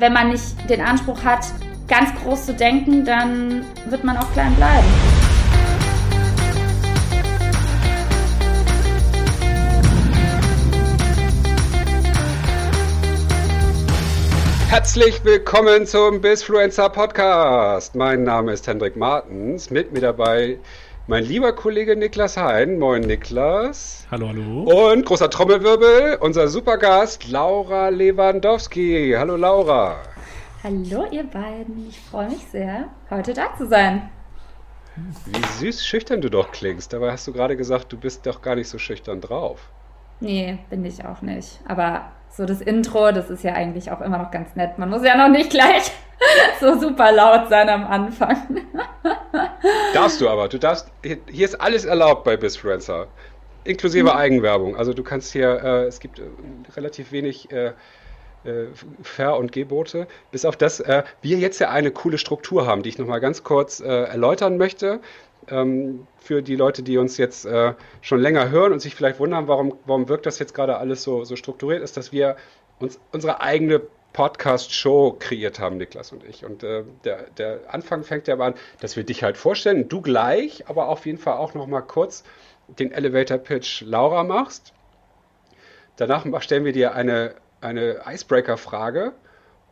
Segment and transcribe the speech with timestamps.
[0.00, 1.44] Wenn man nicht den Anspruch hat,
[1.88, 4.86] ganz groß zu denken, dann wird man auch klein bleiben.
[14.68, 17.96] Herzlich willkommen zum Bizfluencer Podcast.
[17.96, 19.68] Mein Name ist Hendrik Martens.
[19.70, 20.58] Mit mir dabei
[21.08, 22.78] mein lieber Kollege Niklas Hein.
[22.78, 24.06] Moin Niklas.
[24.10, 24.92] Hallo, hallo.
[24.92, 29.14] Und großer Trommelwirbel, unser Supergast Laura Lewandowski.
[29.16, 29.96] Hallo Laura.
[30.62, 31.88] Hallo ihr beiden.
[31.88, 34.10] Ich freue mich sehr, heute da zu sein.
[35.24, 36.92] Wie süß schüchtern du doch klingst.
[36.92, 39.70] Dabei hast du gerade gesagt, du bist doch gar nicht so schüchtern drauf.
[40.20, 41.60] Nee, bin ich auch nicht.
[41.66, 44.78] Aber so das Intro, das ist ja eigentlich auch immer noch ganz nett.
[44.78, 45.90] Man muss ja noch nicht gleich
[46.60, 48.66] so super laut sein am Anfang.
[49.94, 50.48] Darfst du aber.
[50.48, 50.90] Du darfst.
[51.02, 53.06] Hier ist alles erlaubt bei Bizfluencer.
[53.64, 54.16] Inklusive mhm.
[54.16, 54.76] Eigenwerbung.
[54.76, 56.24] Also du kannst hier, äh, es gibt äh,
[56.76, 57.72] relativ wenig äh,
[58.44, 58.66] äh
[59.02, 62.88] Ver- und Gebote, bis auf das äh, wir jetzt ja eine coole Struktur haben, die
[62.88, 65.00] ich nochmal ganz kurz äh, erläutern möchte.
[65.50, 69.48] Ähm, für die Leute, die uns jetzt äh, schon länger hören und sich vielleicht wundern,
[69.48, 72.36] warum, warum wirkt das jetzt gerade alles so, so strukturiert, ist, dass wir
[72.80, 73.80] uns unsere eigene
[74.12, 76.44] Podcast-Show kreiert haben, Niklas und ich.
[76.44, 80.68] Und äh, der, der Anfang fängt ja an, dass wir dich halt vorstellen, du gleich,
[80.68, 82.24] aber auf jeden Fall auch noch mal kurz
[82.68, 84.72] den Elevator-Pitch Laura machst.
[85.96, 89.12] Danach stellen wir dir eine, eine Icebreaker-Frage.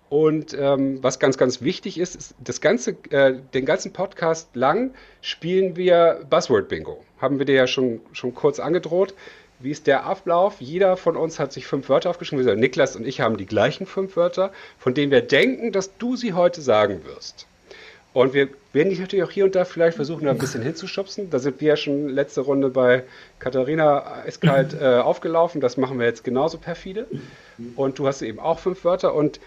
[0.08, 4.94] Und ähm, was ganz, ganz wichtig ist, ist das ganze, äh, den ganzen Podcast lang
[5.20, 7.04] spielen wir Buzzword-Bingo.
[7.18, 9.14] Haben wir dir ja schon, schon kurz angedroht.
[9.58, 10.56] Wie ist der Ablauf?
[10.60, 12.46] Jeder von uns hat sich fünf Wörter aufgeschrieben.
[12.46, 16.16] Also Niklas und ich haben die gleichen fünf Wörter, von denen wir denken, dass du
[16.16, 17.46] sie heute sagen wirst.
[18.12, 21.28] Und wir werden dich natürlich auch hier und da vielleicht versuchen, da ein bisschen hinzuschubsen.
[21.28, 23.04] Da sind wir ja schon letzte Runde bei
[23.38, 25.60] Katharina eiskalt äh, aufgelaufen.
[25.60, 27.06] Das machen wir jetzt genauso perfide.
[27.76, 29.14] Und du hast eben auch fünf Wörter.
[29.14, 29.38] Und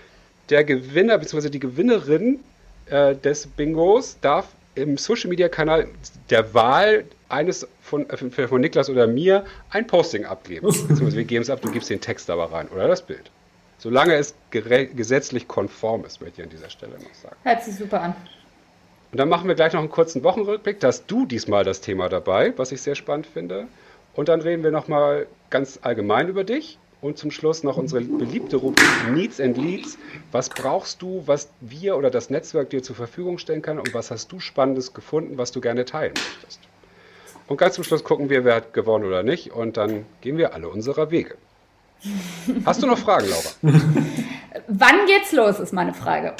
[0.52, 1.50] der Gewinner bzw.
[1.50, 2.42] die Gewinnerin
[2.88, 4.48] äh, des Bingos darf
[4.80, 5.88] im Social Media Kanal
[6.30, 10.68] der Wahl eines von, äh, von Niklas oder mir ein Posting abgeben.
[10.68, 13.32] Beziehungsweise wir geben es ab, du gibst den Text aber rein oder das Bild.
[13.78, 17.36] Solange es gesetzlich konform ist, möchte ich an dieser Stelle noch sagen.
[17.44, 18.16] Hört sich super an.
[19.12, 20.80] Und dann machen wir gleich noch einen kurzen Wochenrückblick.
[20.82, 23.68] Da hast du diesmal das Thema dabei, was ich sehr spannend finde.
[24.14, 26.78] Und dann reden wir nochmal ganz allgemein über dich.
[27.02, 29.98] Und zum Schluss noch unsere beliebte Rubrik Needs and Leads.
[30.34, 34.12] Was brauchst du, was wir oder das Netzwerk dir zur Verfügung stellen kann und was
[34.12, 36.60] hast du Spannendes gefunden, was du gerne teilen möchtest?
[37.48, 39.52] Und ganz zum Schluss gucken wir, wer hat gewonnen oder nicht.
[39.52, 41.36] Und dann gehen wir alle unserer Wege.
[42.66, 43.50] Hast du noch Fragen, Laura?
[44.68, 46.36] Wann geht's los, ist meine Frage.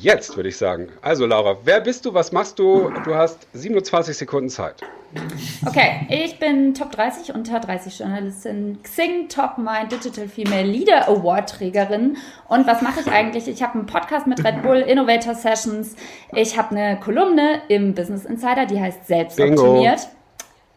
[0.00, 0.88] Jetzt würde ich sagen.
[1.02, 2.90] Also Laura, wer bist du, was machst du?
[3.04, 4.82] Du hast 27 Sekunden Zeit.
[5.64, 11.50] Okay, ich bin Top 30 unter 30 Journalistin, Xing Top My Digital Female Leader Award
[11.50, 12.16] Trägerin.
[12.48, 13.46] Und was mache ich eigentlich?
[13.46, 15.94] Ich habe einen Podcast mit Red Bull Innovator Sessions.
[16.34, 19.56] Ich habe eine Kolumne im Business Insider, die heißt Selbstoptimiert.
[19.56, 20.08] Bingo.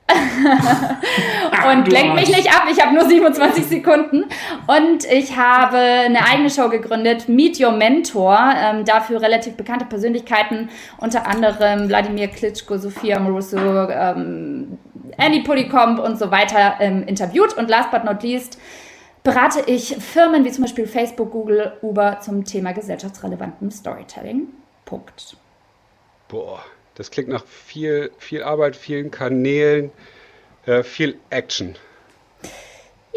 [1.69, 4.25] und lenk mich nicht ab, ich habe nur 27 Sekunden.
[4.67, 10.69] Und ich habe eine eigene Show gegründet, Meet Your Mentor, ähm, dafür relativ bekannte Persönlichkeiten,
[10.97, 13.57] unter anderem Wladimir Klitschko, Sophia Amoruso,
[13.89, 14.77] ähm,
[15.17, 17.57] Andy Pulikomp und so weiter ähm, interviewt.
[17.57, 18.57] Und last but not least
[19.23, 24.47] berate ich Firmen wie zum Beispiel Facebook, Google, Uber zum Thema gesellschaftsrelevantem Storytelling.
[24.85, 25.35] Punkt.
[26.29, 26.59] Boah.
[26.97, 29.91] Das klingt nach viel, viel Arbeit, vielen Kanälen,
[30.65, 31.75] äh, viel Action.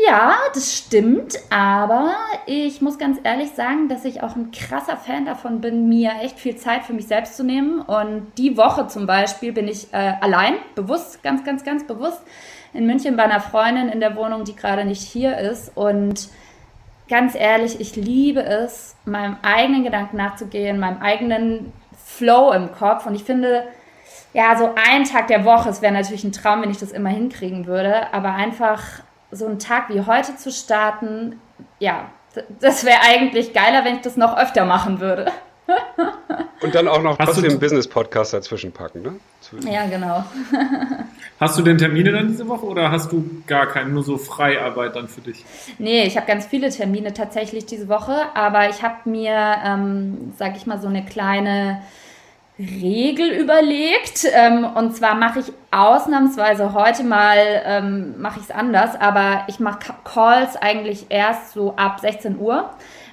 [0.07, 2.15] Ja, das stimmt, aber
[2.47, 6.39] ich muss ganz ehrlich sagen, dass ich auch ein krasser Fan davon bin, mir echt
[6.39, 7.81] viel Zeit für mich selbst zu nehmen.
[7.81, 12.21] Und die Woche zum Beispiel bin ich äh, allein, bewusst, ganz, ganz, ganz bewusst,
[12.75, 15.73] in München bei einer Freundin in der Wohnung, die gerade nicht hier ist.
[15.75, 16.29] Und
[17.09, 21.73] ganz ehrlich, ich liebe es, meinem eigenen Gedanken nachzugehen, meinem eigenen
[22.21, 23.07] Flow im Kopf.
[23.07, 23.65] Und ich finde,
[24.35, 27.09] ja, so ein Tag der Woche, es wäre natürlich ein Traum, wenn ich das immer
[27.09, 28.83] hinkriegen würde, aber einfach
[29.31, 31.41] so einen Tag wie heute zu starten,
[31.79, 32.11] ja,
[32.61, 35.33] das wäre eigentlich geiler, wenn ich das noch öfter machen würde.
[36.63, 39.15] Und dann auch noch hast trotzdem einen Business-Podcast dazwischen packen, ne?
[39.71, 40.25] Ja, genau.
[41.41, 44.95] Hast du denn Termine dann diese Woche oder hast du gar keinen, nur so Freiarbeit
[44.95, 45.43] dann für dich?
[45.79, 50.55] Nee, ich habe ganz viele Termine tatsächlich diese Woche, aber ich habe mir, ähm, sag
[50.59, 51.81] ich mal, so eine kleine
[52.61, 54.27] Regel überlegt.
[54.33, 59.61] Ähm, und zwar mache ich ausnahmsweise heute mal, ähm, mache ich es anders, aber ich
[59.61, 62.69] mache Calls eigentlich erst so ab 16 Uhr,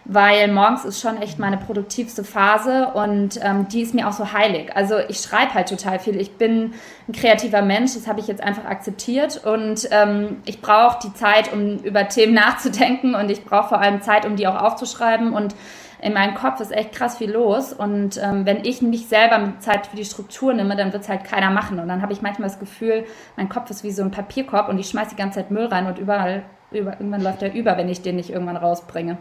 [0.05, 4.33] weil morgens ist schon echt meine produktivste Phase und ähm, die ist mir auch so
[4.33, 4.75] heilig.
[4.75, 6.19] Also ich schreibe halt total viel.
[6.19, 6.73] Ich bin
[7.07, 11.53] ein kreativer Mensch, das habe ich jetzt einfach akzeptiert und ähm, ich brauche die Zeit,
[11.53, 15.55] um über Themen nachzudenken und ich brauche vor allem Zeit, um die auch aufzuschreiben und
[16.01, 17.73] in meinem Kopf ist echt krass viel los.
[17.73, 21.09] Und ähm, wenn ich mich selber mit Zeit für die Struktur nehme, dann wird es
[21.09, 21.79] halt keiner machen.
[21.79, 23.05] Und dann habe ich manchmal das Gefühl,
[23.35, 25.87] mein Kopf ist wie so ein Papierkorb und ich schmeiße die ganze Zeit Müll rein
[25.87, 29.17] und überall, über, irgendwann läuft er über, wenn ich den nicht irgendwann rausbringe.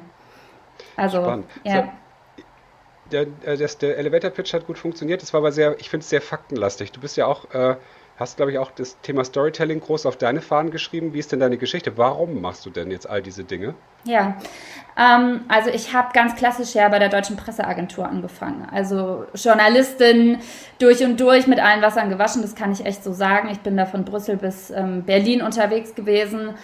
[0.97, 1.47] Also, Spannend.
[1.65, 1.83] ja.
[1.83, 1.89] So
[3.13, 5.23] der, äh, der, der Elevator Pitch hat gut funktioniert.
[5.23, 6.93] Das war aber sehr, ich finde es sehr faktenlastig.
[6.93, 7.77] Du bist ja auch äh,
[8.17, 11.13] hast, glaube ich, auch das Thema Storytelling groß auf deine Fahnen geschrieben.
[11.13, 11.97] Wie ist denn deine Geschichte?
[11.97, 13.75] Warum machst du denn jetzt all diese Dinge?
[14.05, 14.37] Ja,
[14.99, 18.67] ähm, also ich habe ganz klassisch ja bei der Deutschen Presseagentur angefangen.
[18.73, 20.39] Also Journalistin
[20.79, 23.51] durch und durch mit allen Wassern gewaschen, das kann ich echt so sagen.
[23.51, 26.55] Ich bin da von Brüssel bis ähm, Berlin unterwegs gewesen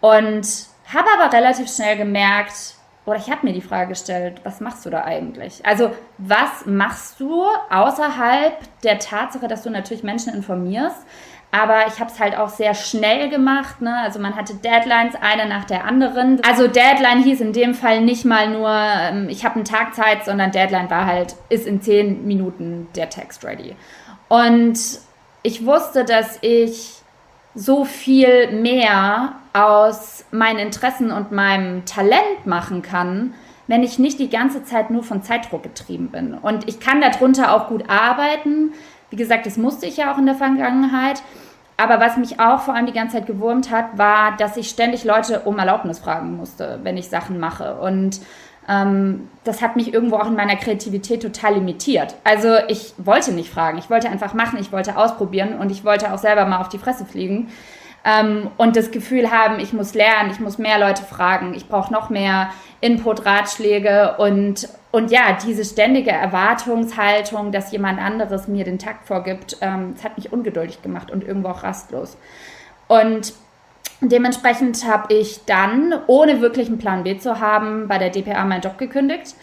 [0.00, 0.46] und
[0.92, 2.74] habe aber relativ schnell gemerkt,
[3.06, 5.64] oder ich habe mir die Frage gestellt, was machst du da eigentlich?
[5.64, 11.06] Also was machst du außerhalb der Tatsache, dass du natürlich Menschen informierst?
[11.52, 13.80] Aber ich habe es halt auch sehr schnell gemacht.
[13.80, 13.96] Ne?
[14.02, 16.42] Also man hatte Deadlines, eine nach der anderen.
[16.44, 20.24] Also Deadline hieß in dem Fall nicht mal nur, ähm, ich habe einen Tag Zeit,
[20.24, 23.76] sondern Deadline war halt, ist in zehn Minuten der Text ready.
[24.28, 24.78] Und
[25.44, 26.96] ich wusste, dass ich
[27.54, 33.34] so viel mehr aus meinen Interessen und meinem Talent machen kann,
[33.66, 36.34] wenn ich nicht die ganze Zeit nur von Zeitdruck getrieben bin.
[36.34, 38.74] Und ich kann darunter auch gut arbeiten.
[39.10, 41.22] Wie gesagt, das musste ich ja auch in der Vergangenheit.
[41.78, 45.04] Aber was mich auch vor allem die ganze Zeit gewurmt hat, war, dass ich ständig
[45.04, 47.76] Leute um Erlaubnis fragen musste, wenn ich Sachen mache.
[47.76, 48.20] Und
[48.68, 52.14] ähm, das hat mich irgendwo auch in meiner Kreativität total limitiert.
[52.24, 56.12] Also ich wollte nicht fragen, ich wollte einfach machen, ich wollte ausprobieren und ich wollte
[56.12, 57.48] auch selber mal auf die Fresse fliegen.
[58.06, 61.92] Ähm, und das Gefühl haben, ich muss lernen, ich muss mehr Leute fragen, ich brauche
[61.92, 62.50] noch mehr
[62.80, 69.56] Input, Ratschläge und, und ja, diese ständige Erwartungshaltung, dass jemand anderes mir den Takt vorgibt,
[69.60, 72.16] ähm, das hat mich ungeduldig gemacht und irgendwo auch rastlos.
[72.86, 73.34] Und
[74.02, 78.60] Dementsprechend habe ich dann, ohne wirklich einen Plan B zu haben, bei der DPA meinen
[78.60, 79.34] Job gekündigt.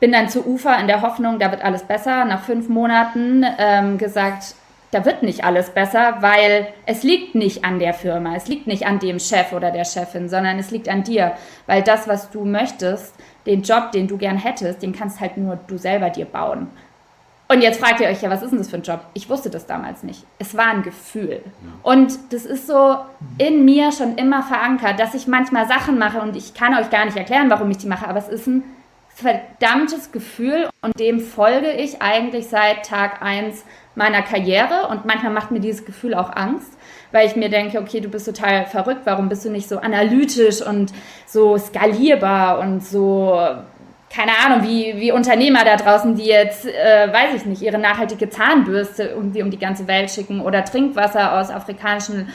[0.00, 2.24] Bin dann zu Ufer in der Hoffnung, da wird alles besser.
[2.24, 4.56] Nach fünf Monaten ähm, gesagt,
[4.94, 8.86] da wird nicht alles besser, weil es liegt nicht an der Firma, es liegt nicht
[8.86, 11.32] an dem Chef oder der Chefin, sondern es liegt an dir,
[11.66, 13.14] weil das, was du möchtest,
[13.44, 16.68] den Job, den du gern hättest, den kannst halt nur du selber dir bauen.
[17.48, 19.00] Und jetzt fragt ihr euch ja, was ist denn das für ein Job?
[19.12, 20.24] Ich wusste das damals nicht.
[20.38, 21.42] Es war ein Gefühl.
[21.44, 21.90] Ja.
[21.90, 22.96] Und das ist so
[23.36, 27.04] in mir schon immer verankert, dass ich manchmal Sachen mache und ich kann euch gar
[27.04, 28.62] nicht erklären, warum ich die mache, aber es ist ein
[29.14, 33.64] verdammtes Gefühl und dem folge ich eigentlich seit Tag 1
[33.94, 36.72] meiner Karriere und manchmal macht mir dieses Gefühl auch Angst,
[37.12, 40.62] weil ich mir denke, okay, du bist total verrückt, warum bist du nicht so analytisch
[40.62, 40.92] und
[41.26, 43.38] so skalierbar und so
[44.14, 48.30] keine Ahnung, wie, wie Unternehmer da draußen, die jetzt, äh, weiß ich nicht, ihre nachhaltige
[48.30, 52.28] Zahnbürste irgendwie um die ganze Welt schicken oder Trinkwasser aus afrikanischen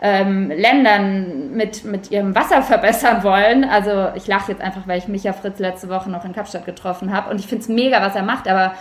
[0.00, 3.64] ähm, Ländern mit, mit ihrem Wasser verbessern wollen.
[3.64, 7.12] Also ich lache jetzt einfach, weil ich Micha Fritz letzte Woche noch in Kapstadt getroffen
[7.12, 8.74] habe und ich finde es mega, was er macht, aber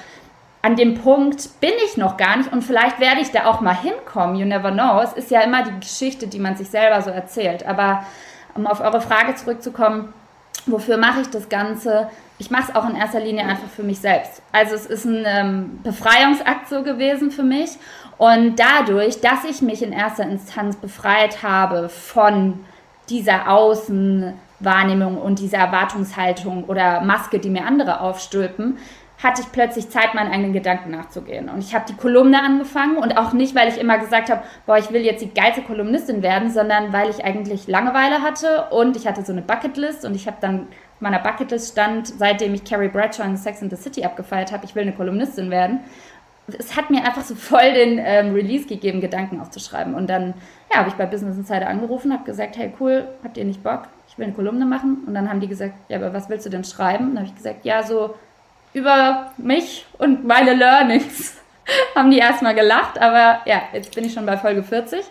[0.65, 3.75] an dem Punkt bin ich noch gar nicht und vielleicht werde ich da auch mal
[3.75, 4.99] hinkommen, you never know.
[5.01, 7.67] Es ist ja immer die Geschichte, die man sich selber so erzählt.
[7.67, 8.03] Aber
[8.55, 10.13] um auf eure Frage zurückzukommen,
[10.65, 12.09] wofür mache ich das Ganze?
[12.37, 14.41] ich mache es auch in erster Linie einfach für mich selbst.
[14.51, 17.71] Also es ist ein ähm, Befreiungsakt so gewesen für mich.
[18.17, 22.65] Und dadurch, dass ich mich in erster Instanz befreit habe von
[23.09, 28.77] dieser Außenwahrnehmung und dieser Erwartungshaltung oder Maske, die mir andere aufstülpen,
[29.25, 31.49] hatte ich plötzlich Zeit, meinen eigenen Gedanken nachzugehen.
[31.49, 34.77] Und ich habe die Kolumne angefangen und auch nicht, weil ich immer gesagt habe, boah,
[34.77, 39.07] ich will jetzt die geilste Kolumnistin werden, sondern weil ich eigentlich Langeweile hatte und ich
[39.07, 40.67] hatte so eine Bucketlist und ich habe dann
[40.99, 44.75] meiner Bucketlist stand, seitdem ich Carrie Bradshaw in Sex in the City abgefeiert habe, ich
[44.75, 45.79] will eine Kolumnistin werden.
[46.59, 49.95] Es hat mir einfach so voll den ähm, Release gegeben, Gedanken aufzuschreiben.
[49.95, 50.35] Und dann
[50.71, 53.87] ja, habe ich bei Business Insider angerufen, habe gesagt, hey cool, habt ihr nicht Bock?
[54.07, 55.03] Ich will eine Kolumne machen.
[55.07, 57.05] Und dann haben die gesagt, ja, aber was willst du denn schreiben?
[57.05, 58.13] Und dann habe ich gesagt, ja, so
[58.75, 61.37] über mich und meine Learnings.
[61.95, 65.03] haben die erstmal gelacht, aber ja, jetzt bin ich schon bei Folge 40.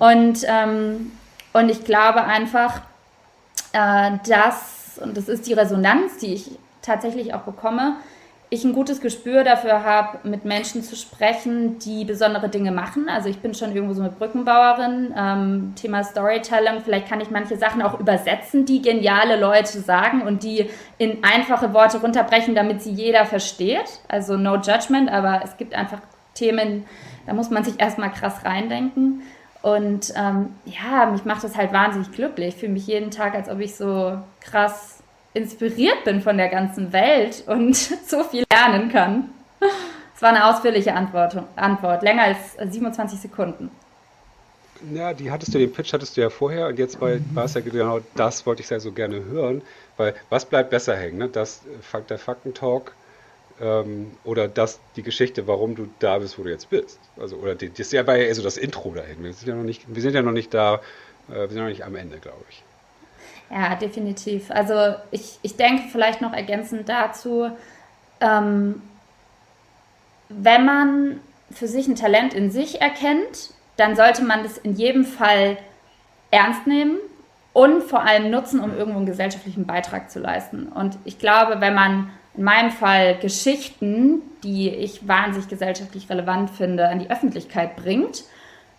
[0.00, 1.12] Und, ähm,
[1.52, 2.80] und ich glaube einfach,
[3.72, 6.50] äh, dass und das ist die Resonanz, die ich
[6.82, 7.96] tatsächlich auch bekomme,
[8.50, 13.08] ich ein gutes Gespür dafür habe, mit Menschen zu sprechen, die besondere Dinge machen.
[13.08, 15.14] Also ich bin schon irgendwo so eine Brückenbauerin.
[15.16, 20.42] Ähm, Thema Storytelling, vielleicht kann ich manche Sachen auch übersetzen, die geniale Leute sagen und
[20.42, 24.00] die in einfache Worte runterbrechen, damit sie jeder versteht.
[24.08, 26.00] Also no judgment, aber es gibt einfach
[26.32, 26.86] Themen,
[27.26, 29.22] da muss man sich erstmal krass reindenken.
[29.60, 32.54] Und ähm, ja, mich macht das halt wahnsinnig glücklich.
[32.54, 34.97] Ich fühle mich jeden Tag, als ob ich so krass
[35.38, 37.74] inspiriert bin von der ganzen Welt und
[38.06, 39.30] so viel lernen kann.
[40.14, 43.70] Es war eine ausführliche Antwort, Antwort, länger als 27 Sekunden.
[44.92, 47.54] Ja, die hattest du, den Pitch hattest du ja vorher und jetzt war, war es
[47.54, 49.62] ja genau das, wollte ich sehr so gerne hören,
[49.96, 51.18] weil was bleibt besser hängen?
[51.18, 51.28] Ne?
[51.28, 51.62] Das,
[52.08, 52.92] der Faktentalk
[53.60, 57.00] ähm, oder das, die Geschichte, warum du da bist, wo du jetzt bist.
[57.16, 59.22] Also, oder die, das war ja eher so das Intro dahin.
[59.22, 60.76] Wir sind ja noch nicht, wir sind ja noch nicht da,
[61.28, 62.62] äh, wir sind noch nicht am Ende, glaube ich.
[63.50, 64.50] Ja, definitiv.
[64.50, 67.50] Also ich, ich denke vielleicht noch ergänzend dazu,
[68.20, 68.82] ähm,
[70.28, 75.04] wenn man für sich ein Talent in sich erkennt, dann sollte man das in jedem
[75.04, 75.56] Fall
[76.30, 76.98] ernst nehmen
[77.54, 80.66] und vor allem nutzen, um irgendwo einen gesellschaftlichen Beitrag zu leisten.
[80.66, 86.88] Und ich glaube, wenn man in meinem Fall Geschichten, die ich wahnsinnig gesellschaftlich relevant finde,
[86.88, 88.24] an die Öffentlichkeit bringt,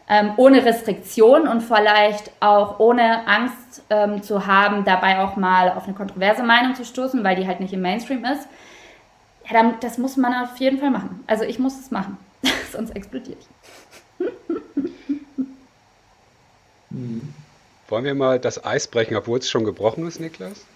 [0.10, 5.86] ähm, ohne Restriktion und vielleicht auch ohne Angst ähm, zu haben, dabei auch mal auf
[5.86, 8.48] eine kontroverse Meinung zu stoßen, weil die halt nicht im Mainstream ist.
[9.46, 11.24] Ja, dann, das muss man auf jeden Fall machen.
[11.28, 12.18] Also ich muss es machen,
[12.72, 13.48] sonst explodiere ich.
[17.88, 20.66] Wollen wir mal das Eis brechen, obwohl es schon gebrochen ist, Niklas?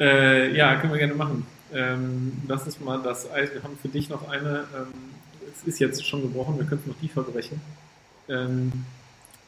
[0.00, 1.44] Äh, ja, können wir gerne machen.
[1.74, 3.52] Ähm, lass uns mal das Eis.
[3.52, 4.64] Wir haben für dich noch eine.
[4.72, 5.17] Ähm,
[5.54, 7.60] es ist jetzt schon gebrochen, wir könnten noch tiefer brechen.
[8.28, 8.84] Ähm,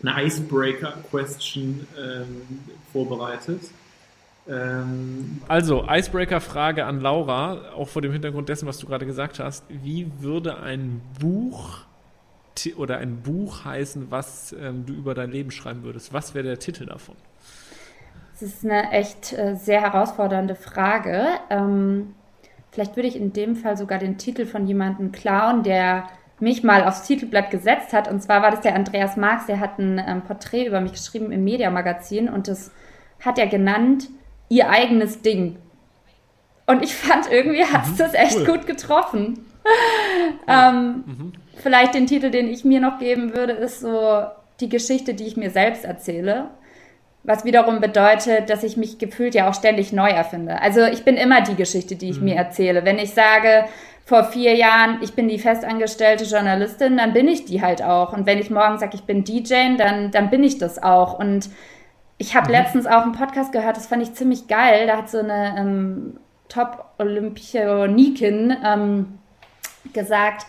[0.03, 2.43] eine Icebreaker-Question ähm,
[2.93, 3.63] vorbereitet.
[4.49, 9.65] Ähm, also, Icebreaker-Frage an Laura, auch vor dem Hintergrund dessen, was du gerade gesagt hast.
[9.69, 11.81] Wie würde ein Buch
[12.77, 16.13] oder ein Buch heißen, was ähm, du über dein Leben schreiben würdest?
[16.13, 17.17] Was wäre der Titel davon?
[18.33, 21.27] Das ist eine echt äh, sehr herausfordernde Frage.
[21.51, 22.15] Ähm,
[22.71, 26.09] vielleicht würde ich in dem Fall sogar den Titel von jemandem klauen, der
[26.41, 28.09] mich mal aufs Titelblatt gesetzt hat.
[28.09, 31.33] Und zwar war das der Andreas Marx, der hat ein ähm, Porträt über mich geschrieben
[31.33, 32.71] im Mediamagazin und das
[33.23, 34.09] hat er genannt,
[34.49, 35.57] ihr eigenes Ding.
[36.67, 38.47] Und ich fand, irgendwie hat es mhm, das echt cool.
[38.47, 39.45] gut getroffen.
[40.49, 41.33] ähm, mhm.
[41.57, 44.25] Vielleicht den Titel, den ich mir noch geben würde, ist so
[44.61, 46.51] die Geschichte, die ich mir selbst erzähle.
[47.23, 50.61] Was wiederum bedeutet, dass ich mich gefühlt ja auch ständig neu erfinde.
[50.63, 52.25] Also ich bin immer die Geschichte, die ich mhm.
[52.25, 52.85] mir erzähle.
[52.85, 53.67] Wenn ich sage,
[54.07, 58.13] vor vier Jahren, ich bin die festangestellte Journalistin, dann bin ich die halt auch.
[58.13, 61.19] Und wenn ich morgen sage, ich bin DJ, dann, dann bin ich das auch.
[61.19, 61.51] Und
[62.19, 62.55] ich habe mhm.
[62.55, 64.87] letztens auch einen Podcast gehört, das fand ich ziemlich geil.
[64.87, 69.19] Da hat so eine ähm, Top-Olympionikin ähm,
[69.93, 70.47] gesagt,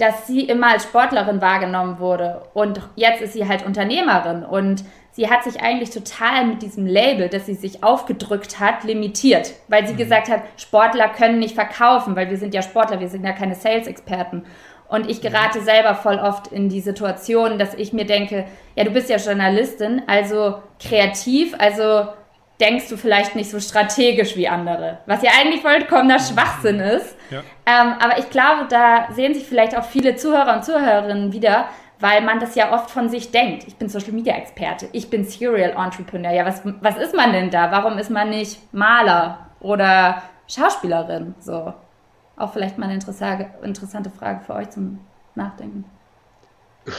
[0.00, 2.42] dass sie immer als Sportlerin wahrgenommen wurde.
[2.54, 4.44] Und jetzt ist sie halt Unternehmerin.
[4.44, 9.52] Und sie hat sich eigentlich total mit diesem Label, das sie sich aufgedrückt hat, limitiert,
[9.68, 9.98] weil sie mhm.
[9.98, 13.54] gesagt hat, Sportler können nicht verkaufen, weil wir sind ja Sportler, wir sind ja keine
[13.54, 14.44] Sales-Experten.
[14.88, 18.90] Und ich gerate selber voll oft in die Situation, dass ich mir denke, ja, du
[18.90, 22.08] bist ja Journalistin, also kreativ, also
[22.60, 26.24] denkst du vielleicht nicht so strategisch wie andere, was ja eigentlich vollkommener mhm.
[26.24, 27.16] Schwachsinn ist.
[27.30, 27.42] Ja.
[27.66, 31.66] Ähm, aber ich glaube, da sehen sich vielleicht auch viele Zuhörer und Zuhörerinnen wieder,
[31.98, 33.64] weil man das ja oft von sich denkt.
[33.66, 36.32] Ich bin Social Media Experte, ich bin Serial Entrepreneur.
[36.32, 37.70] Ja, was, was ist man denn da?
[37.70, 41.34] Warum ist man nicht Maler oder Schauspielerin?
[41.40, 41.72] So.
[42.36, 45.00] Auch vielleicht mal eine interessante Frage für euch zum
[45.34, 45.84] Nachdenken.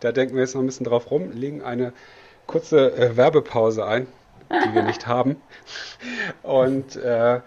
[0.00, 1.92] da denken wir jetzt noch ein bisschen drauf rum, legen eine
[2.46, 4.06] kurze äh, Werbepause ein,
[4.50, 5.36] die wir nicht haben.
[6.42, 7.40] Und äh,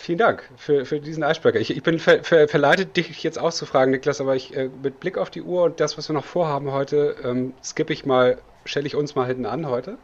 [0.00, 1.60] Vielen Dank für, für diesen Eisberger.
[1.60, 5.18] Ich, ich bin ver, ver, verleitet, dich jetzt auszufragen, Niklas, aber ich, äh, mit Blick
[5.18, 8.86] auf die Uhr und das, was wir noch vorhaben heute, ähm, skippe ich mal, stelle
[8.86, 9.98] ich uns mal hinten an heute.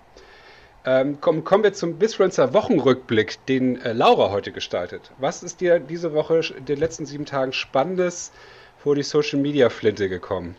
[0.84, 5.12] Ähm, komm, kommen wir zum Bisfluencer Wochenrückblick, den äh, Laura heute gestaltet.
[5.16, 8.32] Was ist dir diese Woche den letzten sieben Tagen Spannendes
[8.76, 10.56] vor die Social Media Flinte gekommen?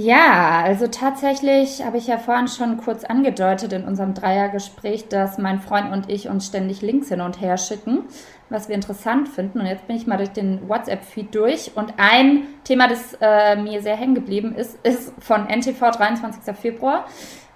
[0.00, 5.58] Ja, also tatsächlich habe ich ja vorhin schon kurz angedeutet in unserem Dreiergespräch, dass mein
[5.58, 8.04] Freund und ich uns ständig Links hin und her schicken,
[8.48, 9.58] was wir interessant finden.
[9.58, 11.72] Und jetzt bin ich mal durch den WhatsApp-Feed durch.
[11.74, 16.54] Und ein Thema, das äh, mir sehr hängen geblieben ist, ist von NTV 23.
[16.56, 17.06] Februar.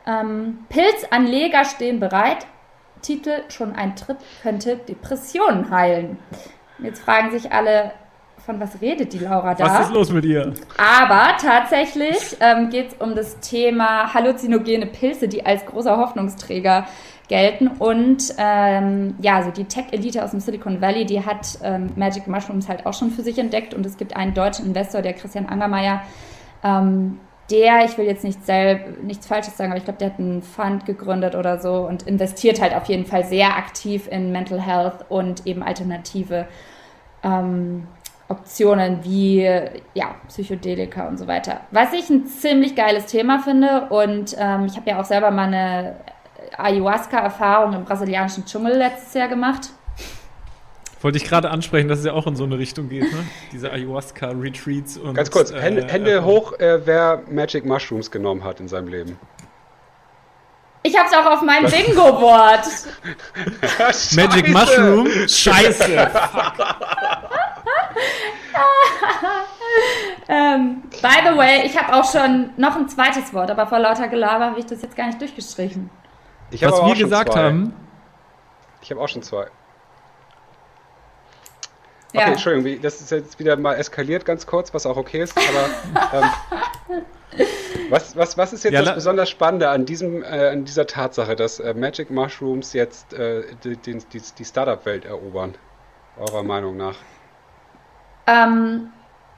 [0.05, 2.49] Ähm, Pilzanleger stehen bereit.
[3.03, 6.19] Titel, schon ein Trip könnte Depressionen heilen.
[6.81, 7.93] Jetzt fragen sich alle,
[8.45, 9.65] von was redet die Laura da?
[9.65, 10.53] Was ist los mit ihr?
[10.77, 16.87] Aber tatsächlich ähm, geht es um das Thema halluzinogene Pilze, die als großer Hoffnungsträger
[17.29, 17.69] gelten.
[17.69, 22.69] Und ähm, ja, also die Tech-Elite aus dem Silicon Valley, die hat ähm, Magic Mushrooms
[22.69, 23.75] halt auch schon für sich entdeckt.
[23.75, 26.03] Und es gibt einen deutschen Investor, der Christian Angermeier,
[26.65, 27.21] ähm,
[27.51, 30.43] der, ich will jetzt nicht selb, nichts Falsches sagen, aber ich glaube, der hat einen
[30.43, 35.05] Fund gegründet oder so und investiert halt auf jeden Fall sehr aktiv in Mental Health
[35.11, 36.47] und eben alternative
[37.23, 37.87] ähm,
[38.33, 39.43] Optionen wie
[39.95, 41.61] ja, Psychedelika und so weiter.
[41.71, 45.47] Was ich ein ziemlich geiles Thema finde und ähm, ich habe ja auch selber mal
[45.47, 45.97] eine
[46.57, 49.71] Ayahuasca-Erfahrung im brasilianischen Dschungel letztes Jahr gemacht.
[51.01, 53.25] Wollte ich gerade ansprechen, dass es ja auch in so eine Richtung geht, ne?
[53.51, 55.15] Diese Ayahuasca-Retreats und.
[55.15, 59.19] Ganz kurz, Hände, äh, Hände hoch, äh, wer Magic Mushrooms genommen hat in seinem Leben.
[60.85, 62.67] Ich hab's auch auf meinem Bingo-Board.
[64.17, 65.09] Magic Mushroom?
[65.29, 66.11] Scheiße.
[70.29, 74.09] ähm, by the way, ich habe auch schon noch ein zweites Wort, aber vor lauter
[74.09, 75.91] Gelaber habe ich das jetzt gar nicht durchgestrichen.
[76.51, 77.43] Was wir gesagt zwei.
[77.43, 77.75] haben.
[78.83, 79.47] Ich habe auch schon zwei.
[82.15, 82.27] Okay, ja.
[82.27, 86.31] Entschuldigung, das ist jetzt wieder mal eskaliert ganz kurz, was auch okay ist, aber ähm,
[87.89, 91.37] was, was, was ist jetzt ja, das besonders Spannende an, diesem, äh, an dieser Tatsache,
[91.37, 94.03] dass äh, Magic Mushrooms jetzt äh, die, die,
[94.39, 95.55] die Startup-Welt erobern,
[96.19, 96.97] eurer Meinung nach?
[98.27, 98.91] Ähm,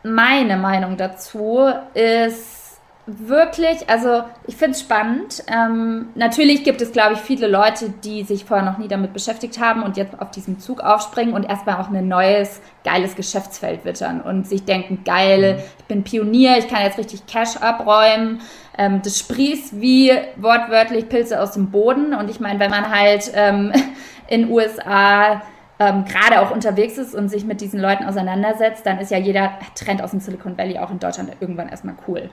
[0.02, 2.64] meine Meinung dazu ist,
[3.06, 5.42] wirklich, also ich finde es spannend.
[5.52, 9.60] Ähm, natürlich gibt es, glaube ich, viele Leute, die sich vorher noch nie damit beschäftigt
[9.60, 14.22] haben und jetzt auf diesen Zug aufspringen und erstmal auch ein neues, geiles Geschäftsfeld wittern
[14.22, 15.62] und sich denken, geil, mhm.
[15.78, 18.40] ich bin Pionier, ich kann jetzt richtig Cash abräumen.
[18.78, 22.14] Ähm, das sprießt wie wortwörtlich Pilze aus dem Boden.
[22.14, 23.72] Und ich meine, wenn man halt ähm,
[24.28, 25.42] in USA
[25.78, 29.52] ähm, gerade auch unterwegs ist und sich mit diesen Leuten auseinandersetzt, dann ist ja jeder
[29.74, 32.30] Trend aus dem Silicon Valley auch in Deutschland irgendwann erstmal cool.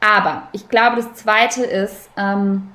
[0.00, 2.72] Aber ich glaube, das Zweite ist, ähm,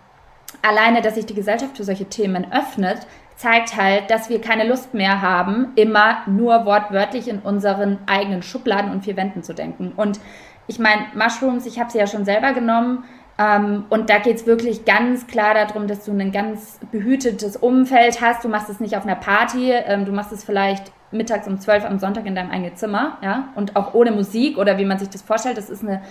[0.61, 3.05] alleine, dass sich die Gesellschaft für solche Themen öffnet,
[3.35, 8.91] zeigt halt, dass wir keine Lust mehr haben, immer nur wortwörtlich in unseren eigenen Schubladen
[8.91, 9.93] und vier Wänden zu denken.
[9.95, 10.19] Und
[10.65, 13.05] ich meine, Mushrooms, ich habe sie ja schon selber genommen.
[13.39, 18.19] Ähm, und da geht es wirklich ganz klar darum, dass du ein ganz behütetes Umfeld
[18.21, 18.43] hast.
[18.43, 21.85] Du machst es nicht auf einer Party, ähm, du machst es vielleicht mittags um zwölf
[21.85, 25.09] am Sonntag in deinem eigenen Zimmer, ja, und auch ohne Musik oder wie man sich
[25.09, 25.57] das vorstellt.
[25.57, 26.01] Das ist eine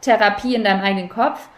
[0.00, 1.48] Therapie in deinem eigenen Kopf.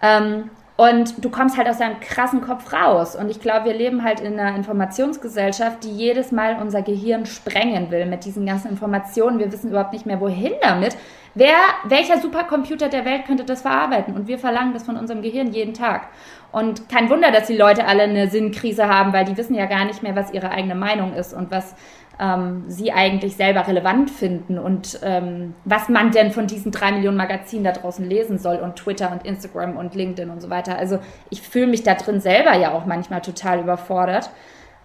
[0.00, 3.16] Ähm, und du kommst halt aus deinem krassen Kopf raus.
[3.16, 7.90] Und ich glaube, wir leben halt in einer Informationsgesellschaft, die jedes Mal unser Gehirn sprengen
[7.90, 9.40] will mit diesen ganzen Informationen.
[9.40, 10.96] Wir wissen überhaupt nicht mehr, wohin damit.
[11.38, 14.16] Wer, welcher Supercomputer der Welt könnte das verarbeiten?
[14.16, 16.08] Und wir verlangen das von unserem Gehirn jeden Tag.
[16.50, 19.84] Und kein Wunder, dass die Leute alle eine Sinnkrise haben, weil die wissen ja gar
[19.84, 21.76] nicht mehr, was ihre eigene Meinung ist und was
[22.18, 27.16] ähm, sie eigentlich selber relevant finden und ähm, was man denn von diesen drei Millionen
[27.16, 30.76] Magazinen da draußen lesen soll und Twitter und Instagram und LinkedIn und so weiter.
[30.76, 30.98] Also
[31.30, 34.30] ich fühle mich da drin selber ja auch manchmal total überfordert.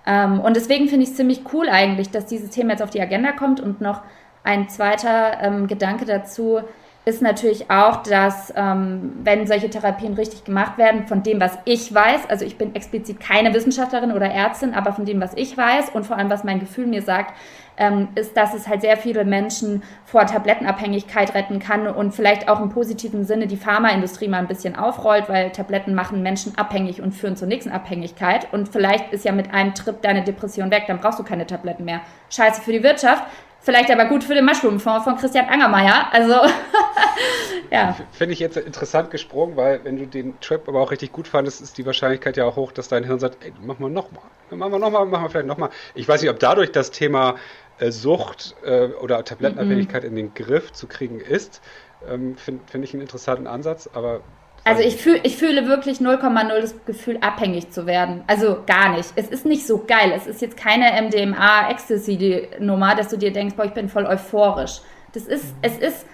[0.06, 3.02] Ähm, und deswegen finde ich es ziemlich cool eigentlich, dass dieses Thema jetzt auf die
[3.02, 4.02] Agenda kommt und noch
[4.44, 6.62] ein zweiter ähm, Gedanke dazu,
[7.06, 11.94] ist natürlich auch, dass ähm, wenn solche Therapien richtig gemacht werden, von dem, was ich
[11.94, 15.90] weiß, also ich bin explizit keine Wissenschaftlerin oder Ärztin, aber von dem, was ich weiß
[15.90, 17.34] und vor allem, was mein Gefühl mir sagt,
[17.76, 22.62] ähm, ist, dass es halt sehr viele Menschen vor Tablettenabhängigkeit retten kann und vielleicht auch
[22.62, 27.12] im positiven Sinne die Pharmaindustrie mal ein bisschen aufrollt, weil Tabletten machen Menschen abhängig und
[27.14, 28.54] führen zur nächsten Abhängigkeit.
[28.54, 31.84] Und vielleicht ist ja mit einem Trip deine Depression weg, dann brauchst du keine Tabletten
[31.84, 32.02] mehr.
[32.30, 33.24] Scheiße für die Wirtschaft,
[33.64, 36.12] Vielleicht aber gut für den Mushroom-Fonds von Christian Angermeier.
[36.12, 36.34] Also,
[37.72, 37.96] ja.
[38.12, 41.62] Finde ich jetzt interessant gesprungen, weil wenn du den Trip aber auch richtig gut fandest,
[41.62, 44.24] ist die Wahrscheinlichkeit ja auch hoch, dass dein Hirn sagt, ey, mach mal nochmal.
[44.50, 45.70] Machen wir nochmal, machen wir vielleicht nochmal.
[45.96, 47.36] Ich weiß nicht, ob dadurch das Thema
[47.80, 50.10] äh, Sucht äh, oder Tablettenabhängigkeit mm -mm.
[50.10, 51.62] in den Griff zu kriegen ist.
[52.06, 54.20] Ähm, Finde find ich einen interessanten Ansatz, aber
[54.66, 58.24] also ich, fühl, ich fühle wirklich 0,0 das Gefühl, abhängig zu werden.
[58.28, 59.12] Also gar nicht.
[59.16, 60.14] Es ist nicht so geil.
[60.16, 64.80] Es ist jetzt keine MDMA-Ecstasy-Nummer, dass du dir denkst, boah, ich bin voll euphorisch.
[65.14, 65.60] Das ist, mhm.
[65.64, 66.06] es ist,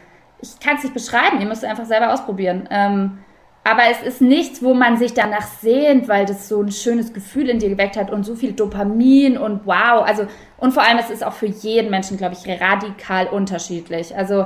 [0.42, 2.68] ich kann es nicht beschreiben, ihr müsst es einfach selber ausprobieren.
[2.72, 3.20] Ähm,
[3.64, 7.50] aber es ist nichts, wo man sich danach sehnt, weil das so ein schönes Gefühl
[7.50, 10.04] in dir geweckt hat und so viel Dopamin und wow.
[10.04, 10.26] Also,
[10.58, 14.16] und vor allem, es ist auch für jeden Menschen, glaube ich, radikal unterschiedlich.
[14.16, 14.46] Also,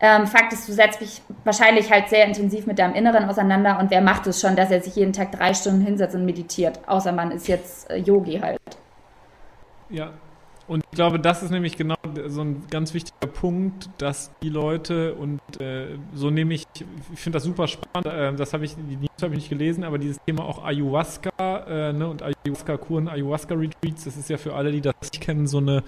[0.00, 3.90] ähm, Fakt ist, du setzt dich wahrscheinlich halt sehr intensiv mit deinem Inneren auseinander und
[3.90, 7.12] wer macht es schon, dass er sich jeden Tag drei Stunden hinsetzt und meditiert, außer
[7.12, 8.58] man ist jetzt äh, Yogi halt.
[9.88, 10.12] Ja,
[10.68, 11.94] und ich glaube, das ist nämlich genau
[12.26, 16.66] so ein ganz wichtiger Punkt, dass die Leute und äh, so nehme ich,
[17.12, 19.84] ich finde das super spannend, äh, das habe ich, die News habe ich nicht gelesen,
[19.84, 21.30] aber dieses Thema auch Ayahuasca
[21.68, 25.58] äh, ne, und Ayahuasca-Kuren, Ayahuasca-Retreats, das ist ja für alle, die das nicht kennen, so
[25.58, 25.84] eine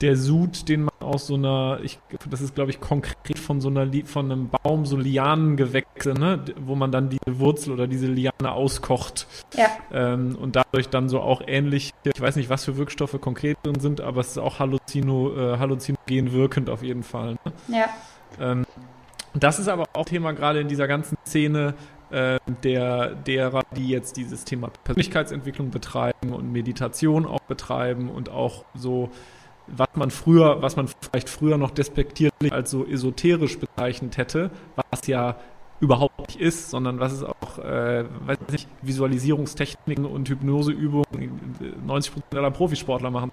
[0.00, 3.68] der Sud, den man aus so einer, ich, das ist glaube ich konkret von so
[3.68, 8.52] einer, von einem Baum, so Lianengewächse, ne, wo man dann diese Wurzel oder diese Liane
[8.52, 9.26] auskocht.
[9.56, 9.68] Ja.
[9.92, 13.80] Ähm, und dadurch dann so auch ähnlich, ich weiß nicht, was für Wirkstoffe konkret drin
[13.80, 17.36] sind, aber es ist auch Halluzino, äh, halluzinogen wirkend auf jeden Fall.
[17.44, 17.52] Ne?
[17.68, 17.86] Ja.
[18.40, 18.64] Ähm,
[19.34, 21.74] das ist aber auch Thema gerade in dieser ganzen Szene,
[22.10, 28.64] äh, der, derer, die jetzt dieses Thema Persönlichkeitsentwicklung betreiben und Meditation auch betreiben und auch
[28.74, 29.10] so
[29.76, 34.50] was man früher, was man vielleicht früher noch despektierlich als so esoterisch bezeichnet hätte,
[34.90, 35.36] was ja
[35.80, 41.56] überhaupt nicht ist, sondern was es auch, äh, weiß nicht, Visualisierungstechniken und Hypnoseübungen
[41.86, 43.32] 90 Prozent aller Profisportler machen.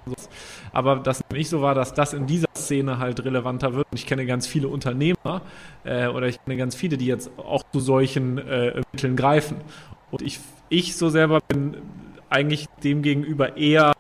[0.72, 3.88] Aber das nämlich so war, dass das in dieser Szene halt relevanter wird.
[3.92, 5.42] Und ich kenne ganz viele Unternehmer
[5.84, 9.58] äh, oder ich kenne ganz viele, die jetzt auch zu solchen äh, Mitteln greifen.
[10.10, 11.76] Und ich, ich so selber bin
[12.30, 13.94] eigentlich demgegenüber eher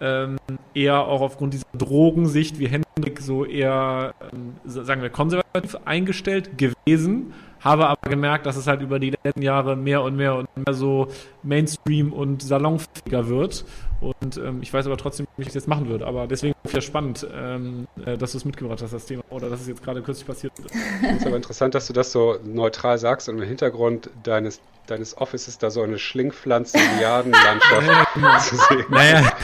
[0.00, 0.36] ähm,
[0.74, 7.32] eher auch aufgrund dieser Drogensicht wie Hendrik so eher, ähm, sagen wir, konservativ eingestellt gewesen
[7.60, 10.74] habe aber gemerkt, dass es halt über die letzten Jahre mehr und mehr und mehr
[10.74, 11.08] so
[11.42, 13.64] Mainstream und salonfähiger wird.
[14.00, 16.06] Und ähm, ich weiß aber trotzdem, wie ich es jetzt machen würde.
[16.06, 19.22] Aber deswegen wieder spannend, ähm, äh, dass du es mitgebracht hast, das Thema.
[19.30, 20.70] Oder dass es jetzt gerade kürzlich passiert ist.
[21.02, 25.16] Es ist aber interessant, dass du das so neutral sagst und im Hintergrund deines, deines
[25.16, 28.38] Offices da so eine Schlingpflanzen Milliardenlandschaft genau.
[28.38, 28.84] zu sehen.
[28.88, 29.32] Naja.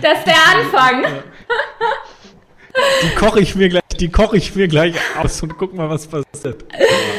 [0.00, 1.22] Das ist der Anfang.
[3.02, 6.06] Die koche ich mir gleich, die koche ich mir gleich aus und guck mal, was
[6.06, 6.64] passiert.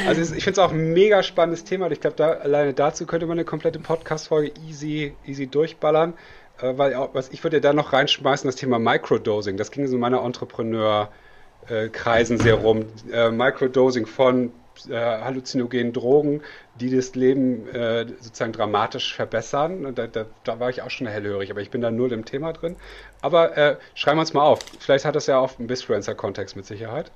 [0.07, 1.89] Also ich finde es auch ein mega spannendes Thema.
[1.91, 6.13] Ich glaube, da, alleine dazu könnte man eine komplette Podcast-Folge easy, easy durchballern.
[6.59, 9.57] Äh, weil was ich würde da noch reinschmeißen, das Thema Microdosing.
[9.57, 12.85] Das ging so in meiner Entrepreneur-Kreisen sehr rum.
[13.11, 14.51] Äh, Microdosing von
[14.89, 16.41] äh, halluzinogenen Drogen,
[16.79, 19.85] die das Leben äh, sozusagen dramatisch verbessern.
[19.85, 22.25] Und da, da, da, war ich auch schon hellhörig, aber ich bin da null im
[22.25, 22.75] Thema drin.
[23.21, 24.59] Aber äh, schreiben wir uns mal auf.
[24.79, 27.11] Vielleicht hat das ja auch einen Bisfluencer-Kontext mit Sicherheit.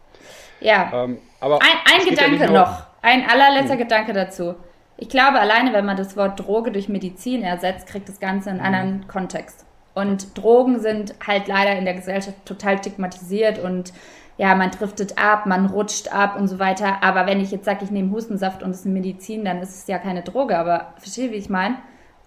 [0.60, 0.92] Ja.
[0.94, 2.84] Ähm, aber ein, ein Gedanke ja noch.
[3.02, 3.80] Ein allerletzter hm.
[3.80, 4.56] Gedanke dazu.
[4.98, 8.60] Ich glaube, alleine wenn man das Wort Droge durch Medizin ersetzt, kriegt das Ganze einen
[8.60, 8.66] hm.
[8.66, 9.66] anderen Kontext.
[9.94, 13.94] Und Drogen sind halt leider in der Gesellschaft total stigmatisiert und
[14.38, 17.04] ja, man driftet ab, man rutscht ab und so weiter.
[17.04, 19.88] Aber wenn ich jetzt sage, ich nehme Hustensaft und es ist Medizin, dann ist es
[19.88, 20.58] ja keine Droge.
[20.58, 21.78] Aber verstehe, wie ich meine?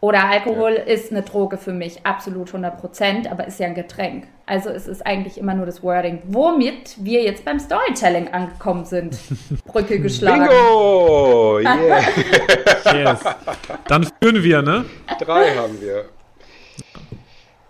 [0.01, 0.83] Oder Alkohol ja.
[0.83, 4.27] ist eine Droge für mich, absolut 100 Prozent, aber ist ja ein Getränk.
[4.47, 6.23] Also es ist eigentlich immer nur das Wording.
[6.25, 9.19] Womit wir jetzt beim Storytelling angekommen sind.
[9.67, 10.49] Brücke geschlagen.
[10.49, 11.61] Bingo!
[11.61, 12.01] Yeah.
[12.95, 13.21] yes.
[13.89, 14.87] Dann führen wir, ne?
[15.19, 16.07] Drei haben wir.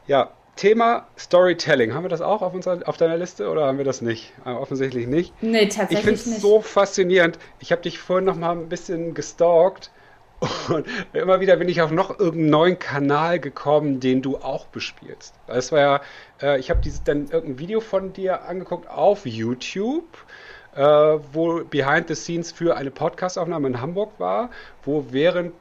[0.07, 1.95] Ja, Thema Storytelling.
[1.95, 4.35] Haben wir das auch auf, unserer, auf deiner Liste oder haben wir das nicht?
[4.45, 5.33] Äh, offensichtlich nicht.
[5.43, 7.39] Nee, tatsächlich Ich finde es so faszinierend.
[7.61, 9.91] Ich habe dich vorhin noch mal ein bisschen gestalkt
[10.69, 15.33] und immer wieder bin ich auf noch irgendeinen neuen Kanal gekommen, den du auch bespielst.
[15.47, 16.01] Das war ja,
[16.43, 20.05] äh, ich habe dann irgendein Video von dir angeguckt auf YouTube,
[20.77, 24.51] äh, wo Behind the Scenes für eine Podcastaufnahme in Hamburg war,
[24.85, 25.55] wo während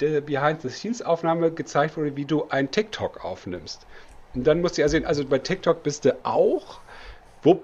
[0.00, 3.86] der Behind the Scenes Aufnahme gezeigt wurde, wie du ein TikTok aufnimmst.
[4.36, 6.80] Und dann musste ich also sehen, also bei TikTok bist du auch.
[7.42, 7.62] Wo,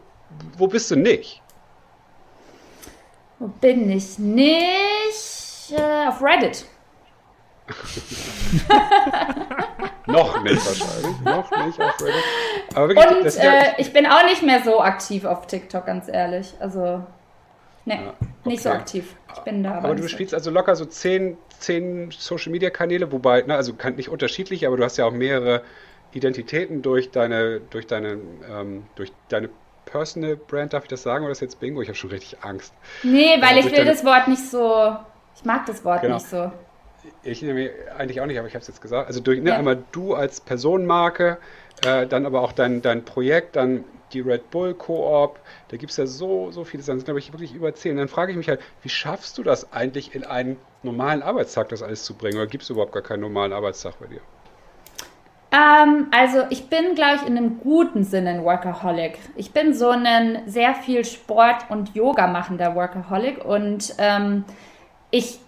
[0.56, 1.42] wo bist du nicht?
[3.38, 5.72] Wo bin ich nicht?
[5.76, 6.64] Äh, auf Reddit.
[10.06, 11.20] Noch nicht wahrscheinlich.
[11.20, 12.24] Noch nicht auf Reddit.
[12.74, 16.54] Aber wirklich, Und äh, ich bin auch nicht mehr so aktiv auf TikTok, ganz ehrlich.
[16.58, 17.02] Also,
[17.85, 18.28] ne, ja, okay.
[18.44, 19.14] nicht so aktiv.
[19.35, 19.74] Ich bin da.
[19.74, 20.37] Aber, aber du spielst so.
[20.37, 24.85] also locker so zehn, zehn Social Media Kanäle, wobei, ne, also nicht unterschiedlich, aber du
[24.85, 25.62] hast ja auch mehrere
[26.12, 28.18] Identitäten durch deine, durch deine,
[28.51, 29.48] ähm, durch deine
[29.85, 31.83] Personal Brand, darf ich das sagen, oder ist jetzt Bingo?
[31.83, 32.72] Ich habe schon richtig Angst.
[33.03, 33.90] Nee, weil also ich will deine...
[33.90, 34.96] das Wort nicht so,
[35.37, 36.14] ich mag das Wort genau.
[36.14, 36.53] nicht so.
[37.25, 39.09] Ich nehme eigentlich auch nicht, aber ich habe es jetzt gesagt.
[39.09, 39.57] Also durch ne, ja.
[39.57, 41.38] einmal du als Personenmarke,
[41.85, 45.96] äh, dann aber auch dein, dein Projekt, dann die Red Bull Koop, da gibt es
[45.96, 47.96] ja so, so viele Sachen, glaube ich wirklich über zehn.
[47.96, 51.83] Dann frage ich mich halt, wie schaffst du das eigentlich in einen normalen Arbeitstag, das
[51.83, 52.37] alles zu bringen?
[52.37, 54.20] Oder gibt es überhaupt gar keinen normalen Arbeitstag bei dir?
[55.53, 59.19] Ähm, also ich bin, glaube ich, in einem guten Sinne ein Workaholic.
[59.37, 64.45] Ich bin so ein sehr viel Sport und Yoga machender Workaholic und ähm,
[65.11, 65.38] ich,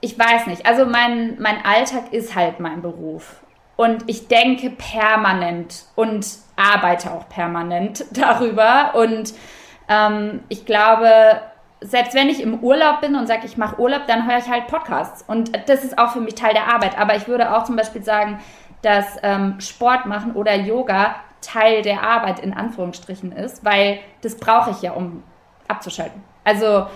[0.00, 3.36] ich weiß nicht, also mein, mein Alltag ist halt mein Beruf.
[3.76, 8.94] Und ich denke permanent und arbeite auch permanent darüber.
[8.94, 9.34] Und
[9.88, 11.40] ähm, ich glaube,
[11.80, 14.68] selbst wenn ich im Urlaub bin und sage, ich mache Urlaub, dann höre ich halt
[14.68, 15.24] Podcasts.
[15.26, 16.98] Und das ist auch für mich Teil der Arbeit.
[16.98, 18.40] Aber ich würde auch zum Beispiel sagen,
[18.84, 24.70] dass ähm, Sport machen oder Yoga Teil der Arbeit in Anführungsstrichen ist, weil das brauche
[24.70, 25.22] ich ja, um
[25.68, 26.22] abzuschalten.
[26.44, 26.86] Also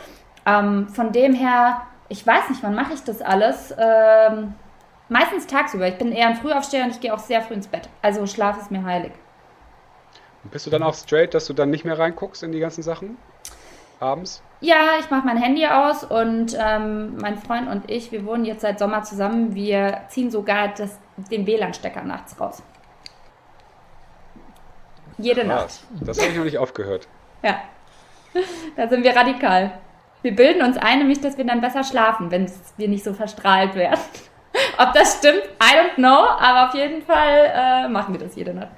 [0.46, 3.74] ähm, von dem her, ich weiß nicht, wann mache ich das alles?
[3.79, 4.55] Ähm,
[5.09, 5.88] meistens tagsüber.
[5.88, 7.88] Ich bin eher ein Frühaufsteher und ich gehe auch sehr früh ins Bett.
[8.03, 9.12] Also Schlaf ist mir heilig.
[10.44, 12.83] Und bist du dann auch straight, dass du dann nicht mehr reinguckst in die ganzen
[12.83, 13.18] Sachen?
[14.01, 14.42] Abends?
[14.61, 18.61] Ja, ich mache mein Handy aus und ähm, mein Freund und ich, wir wohnen jetzt
[18.61, 19.55] seit Sommer zusammen.
[19.55, 20.98] Wir ziehen sogar das,
[21.31, 22.62] den WLAN-Stecker nachts raus.
[25.18, 25.85] Jede Krass.
[25.90, 26.07] Nacht.
[26.07, 27.09] Das habe ich noch nicht aufgehört.
[27.42, 27.61] Ja,
[28.76, 29.72] da sind wir radikal.
[30.22, 33.74] Wir bilden uns ein, nämlich, dass wir dann besser schlafen, wenn wir nicht so verstrahlt
[33.74, 34.00] werden.
[34.78, 38.54] Ob das stimmt, I don't know, aber auf jeden Fall äh, machen wir das jede
[38.54, 38.72] Nacht.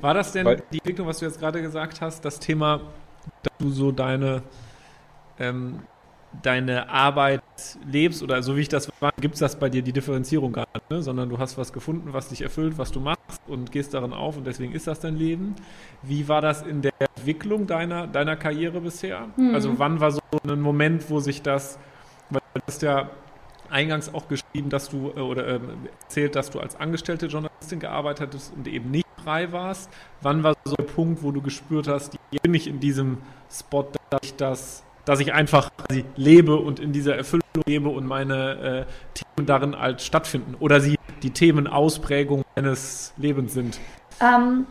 [0.00, 2.80] War das denn Weil, die Entwicklung, was du jetzt gerade gesagt hast, das Thema
[3.42, 4.42] dass du so deine
[5.38, 5.82] ähm,
[6.42, 7.42] deine Arbeit
[7.86, 10.66] lebst oder so wie ich das war, gibt es das bei dir die Differenzierung gar
[10.74, 11.02] nicht, ne?
[11.02, 14.36] sondern du hast was gefunden, was dich erfüllt, was du machst und gehst darin auf
[14.36, 15.56] und deswegen ist das dein Leben.
[16.02, 19.28] Wie war das in der Entwicklung deiner, deiner Karriere bisher?
[19.36, 19.54] Mhm.
[19.54, 21.78] Also wann war so ein Moment, wo sich das,
[22.30, 23.10] weil du hast ja
[23.70, 25.60] eingangs auch geschrieben, dass du äh, oder äh,
[26.02, 29.90] erzählt, dass du als angestellte Journalistin gearbeitet hast und eben nicht frei warst.
[30.20, 33.18] Wann war so der Punkt, wo du gespürt hast, hier bin ich in diesem
[33.50, 38.06] Spot, dass ich das dass ich einfach quasi lebe und in dieser Erfüllung lebe und
[38.06, 43.80] meine äh, Themen darin als stattfinden oder sie die Themenausprägung meines Lebens sind?
[44.20, 44.66] Ähm,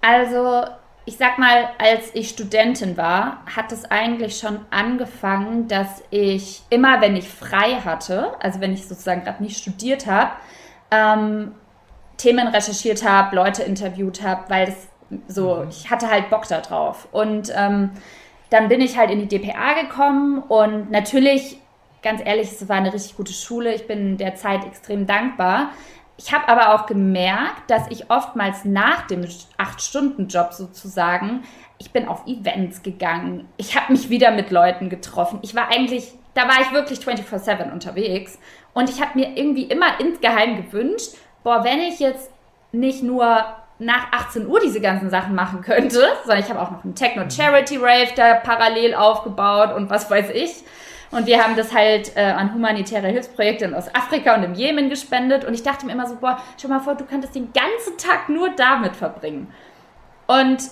[0.00, 0.64] also
[1.04, 7.00] ich sag mal, als ich Studentin war, hat es eigentlich schon angefangen, dass ich immer,
[7.02, 10.30] wenn ich frei hatte, also wenn ich sozusagen gerade nicht studiert habe,
[10.90, 11.52] ähm,
[12.16, 14.76] Themen recherchiert habe, Leute interviewt habe, weil das
[15.28, 15.68] so, mhm.
[15.68, 17.08] ich hatte halt Bock da drauf.
[17.12, 17.90] Und ähm,
[18.52, 21.56] dann bin ich halt in die DPA gekommen und natürlich,
[22.02, 23.74] ganz ehrlich, es war eine richtig gute Schule.
[23.74, 25.70] Ich bin der Zeit extrem dankbar.
[26.18, 31.44] Ich habe aber auch gemerkt, dass ich oftmals nach dem 8-Stunden-Job sozusagen,
[31.78, 33.48] ich bin auf Events gegangen.
[33.56, 35.38] Ich habe mich wieder mit Leuten getroffen.
[35.42, 38.38] Ich war eigentlich, da war ich wirklich 24-7 unterwegs.
[38.74, 42.30] Und ich habe mir irgendwie immer insgeheim gewünscht, boah, wenn ich jetzt
[42.70, 43.44] nicht nur
[43.84, 48.12] nach 18 Uhr diese ganzen Sachen machen könnte, sondern ich habe auch noch einen Techno-Charity-Rave
[48.16, 50.64] da parallel aufgebaut und was weiß ich.
[51.10, 55.44] Und wir haben das halt äh, an humanitäre Hilfsprojekte in Ostafrika und im Jemen gespendet.
[55.44, 58.30] Und ich dachte mir immer so, boah, schau mal vor, du könntest den ganzen Tag
[58.30, 59.52] nur damit verbringen.
[60.26, 60.62] Und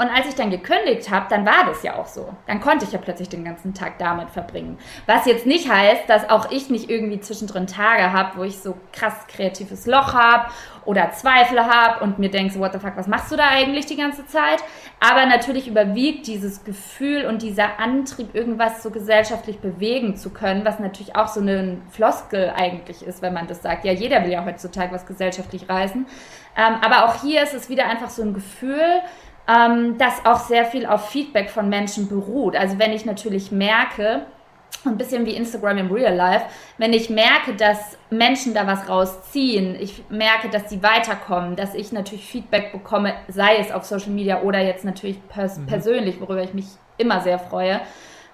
[0.00, 2.34] und als ich dann gekündigt habe, dann war das ja auch so.
[2.46, 4.78] Dann konnte ich ja plötzlich den ganzen Tag damit verbringen.
[5.04, 8.78] Was jetzt nicht heißt, dass auch ich nicht irgendwie zwischendrin Tage habe, wo ich so
[8.94, 10.50] krass kreatives Loch habe
[10.86, 13.84] oder Zweifel habe und mir denke, so, what the fuck, was machst du da eigentlich
[13.84, 14.64] die ganze Zeit?
[15.00, 20.78] Aber natürlich überwiegt dieses Gefühl und dieser Antrieb, irgendwas so gesellschaftlich bewegen zu können, was
[20.78, 23.84] natürlich auch so eine Floskel eigentlich ist, wenn man das sagt.
[23.84, 26.06] Ja, jeder will ja heutzutage was gesellschaftlich reißen.
[26.56, 29.02] Ähm, aber auch hier ist es wieder einfach so ein Gefühl,
[29.48, 32.56] ähm, das auch sehr viel auf Feedback von Menschen beruht.
[32.56, 34.26] Also wenn ich natürlich merke,
[34.84, 36.46] ein bisschen wie Instagram im Real Life,
[36.78, 41.92] wenn ich merke, dass Menschen da was rausziehen, ich merke, dass sie weiterkommen, dass ich
[41.92, 45.66] natürlich Feedback bekomme, sei es auf Social Media oder jetzt natürlich pers mhm.
[45.66, 47.80] persönlich, worüber ich mich immer sehr freue.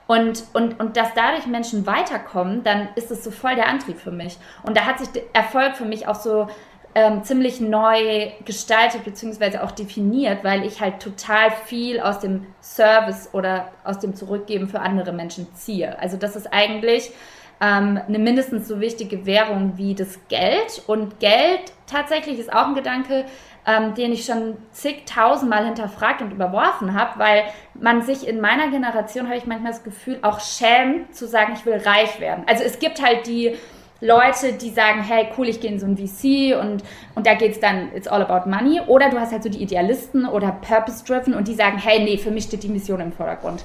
[0.07, 4.13] Und, und, und dass dadurch Menschen weiterkommen, dann ist es so voll der Antrieb für
[4.13, 4.39] mich.
[4.63, 6.47] Und da hat sich Erfolg für mich auch so
[6.97, 9.59] ähm, ziemlich neu gestaltet bzw.
[9.59, 14.81] auch definiert, weil ich halt total viel aus dem Service oder aus dem Zurückgeben für
[14.81, 15.99] andere Menschen ziehe.
[15.99, 17.13] Also das ist eigentlich
[17.61, 20.85] ähm, eine mindestens so wichtige Währung wie das Geld.
[20.87, 23.27] Und Geld tatsächlich ist auch ein Gedanke,
[23.67, 27.43] ähm, den ich schon zigtausendmal hinterfragt und überworfen habe, weil
[27.75, 31.67] man sich in meiner Generation, habe ich manchmal das Gefühl, auch schämt zu sagen, ich
[31.67, 32.45] will reich werden.
[32.47, 33.55] Also es gibt halt die
[34.01, 37.61] Leute, die sagen, hey, cool, ich gehe in so ein VC und, und da es
[37.61, 38.81] dann, it's all about money.
[38.87, 42.31] Oder du hast halt so die Idealisten oder Purpose-Driven und die sagen, hey, nee, für
[42.31, 43.65] mich steht die Mission im Vordergrund.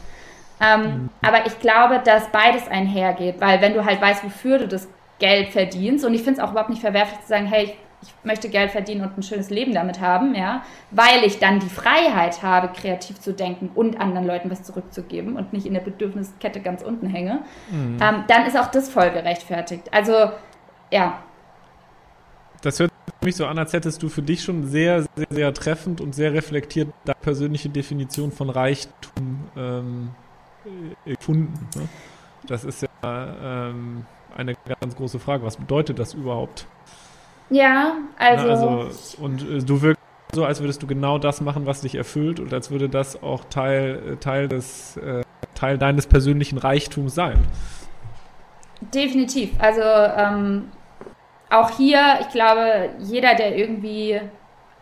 [0.61, 1.09] Ähm, mhm.
[1.21, 4.87] Aber ich glaube, dass beides einhergeht, weil wenn du halt weißt, wofür du das
[5.19, 7.75] Geld verdienst, und ich finde es auch überhaupt nicht verwerflich zu sagen, hey, ich
[8.23, 12.41] möchte Geld verdienen und ein schönes Leben damit haben, ja, weil ich dann die Freiheit
[12.43, 16.81] habe, kreativ zu denken und anderen Leuten was zurückzugeben und nicht in der Bedürfniskette ganz
[16.81, 17.97] unten hänge, mhm.
[18.01, 19.91] ähm, dann ist auch das voll gerechtfertigt.
[19.91, 20.31] Also,
[20.91, 21.19] ja.
[22.61, 22.91] Das hört
[23.23, 26.33] mich so an, als hättest du für dich schon sehr, sehr, sehr treffend und sehr
[26.33, 30.09] reflektiert deine persönliche Definition von Reichtum ähm,
[31.05, 31.67] gefunden.
[31.75, 31.87] Ne?
[32.47, 32.89] Das ist ja
[33.69, 35.43] ähm, eine ganz große Frage.
[35.43, 36.65] Was bedeutet das überhaupt?
[37.51, 38.47] Ja, also.
[38.47, 40.01] Na, also und äh, du wirkst
[40.33, 43.43] so, als würdest du genau das machen, was dich erfüllt und als würde das auch
[43.49, 47.37] Teil, äh, Teil, des, äh, Teil deines persönlichen Reichtums sein.
[48.93, 49.51] Definitiv.
[49.59, 50.71] Also ähm,
[51.49, 54.21] auch hier, ich glaube, jeder, der irgendwie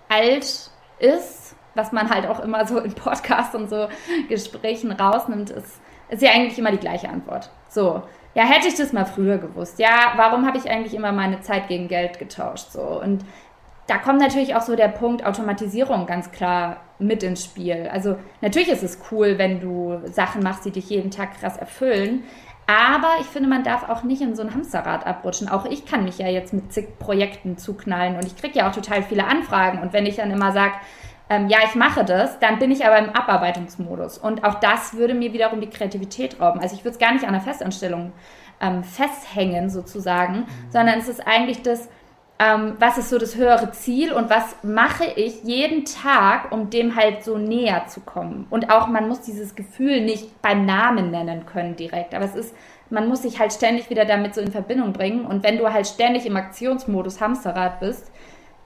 [0.08, 3.88] alt ist, was man halt auch immer so in Podcasts und so
[4.28, 7.50] Gesprächen rausnimmt, ist, ist ja eigentlich immer die gleiche Antwort.
[7.70, 8.04] So,
[8.36, 9.80] ja, hätte ich das mal früher gewusst.
[9.80, 12.72] Ja, warum habe ich eigentlich immer meine Zeit gegen Geld getauscht?
[12.72, 13.26] So und
[13.88, 17.90] da kommt natürlich auch so der Punkt Automatisierung ganz klar mit ins Spiel.
[17.92, 22.24] Also natürlich ist es cool, wenn du Sachen machst, die dich jeden Tag krass erfüllen.
[22.68, 25.50] Aber ich finde, man darf auch nicht in so ein Hamsterrad abrutschen.
[25.50, 28.76] Auch ich kann mich ja jetzt mit zig Projekten zuknallen und ich kriege ja auch
[28.76, 29.80] total viele Anfragen.
[29.80, 30.74] Und wenn ich dann immer sage,
[31.30, 34.18] ähm, ja, ich mache das, dann bin ich aber im Abarbeitungsmodus.
[34.18, 36.60] Und auch das würde mir wiederum die Kreativität rauben.
[36.60, 38.14] Also ich würde es gar nicht an der Festanstellung
[38.60, 40.46] ähm, festhängen sozusagen, mhm.
[40.70, 41.88] sondern es ist eigentlich das,
[42.40, 46.96] ähm, was ist so das höhere Ziel und was mache ich jeden Tag, um dem
[46.96, 48.48] halt so näher zu kommen.
[48.50, 52.56] Und auch man muss dieses Gefühl nicht beim Namen nennen können direkt, aber es ist,
[52.90, 55.26] man muss sich halt ständig wieder damit so in Verbindung bringen.
[55.26, 58.12] Und wenn du halt ständig im Aktionsmodus Hamsterrad bist,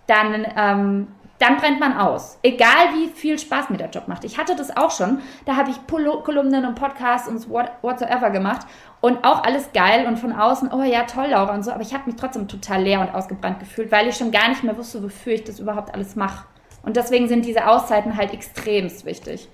[0.07, 1.07] dann ähm,
[1.39, 2.37] dann brennt man aus.
[2.43, 4.23] Egal wie viel Spaß mir der Job macht.
[4.23, 5.21] Ich hatte das auch schon.
[5.45, 8.65] Da habe ich Kolumnen und Podcasts und whatsoever gemacht
[9.01, 11.71] und auch alles geil und von außen, oh ja, toll, Laura und so.
[11.71, 14.63] Aber ich habe mich trotzdem total leer und ausgebrannt gefühlt, weil ich schon gar nicht
[14.63, 16.45] mehr wusste, wofür ich das überhaupt alles mache.
[16.83, 19.49] Und deswegen sind diese Auszeiten halt extremst wichtig.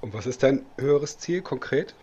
[0.00, 1.94] Und was ist dein höheres Ziel konkret?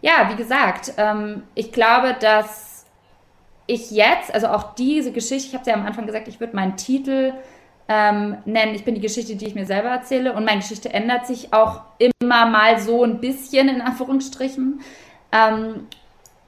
[0.00, 2.73] Ja, wie gesagt, ähm, ich glaube, dass
[3.66, 6.76] ich jetzt, also auch diese Geschichte, ich habe ja am Anfang gesagt, ich würde meinen
[6.76, 7.32] Titel
[7.88, 11.26] ähm, nennen, ich bin die Geschichte, die ich mir selber erzähle und meine Geschichte ändert
[11.26, 14.80] sich auch immer mal so ein bisschen in Anführungsstrichen.
[15.32, 15.86] Ähm,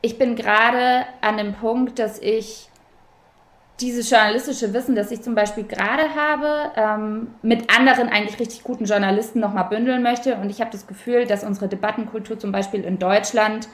[0.00, 2.68] ich bin gerade an dem Punkt, dass ich
[3.80, 8.86] dieses journalistische Wissen, das ich zum Beispiel gerade habe, ähm, mit anderen eigentlich richtig guten
[8.86, 10.36] Journalisten nochmal bündeln möchte.
[10.36, 13.68] Und ich habe das Gefühl, dass unsere Debattenkultur zum Beispiel in Deutschland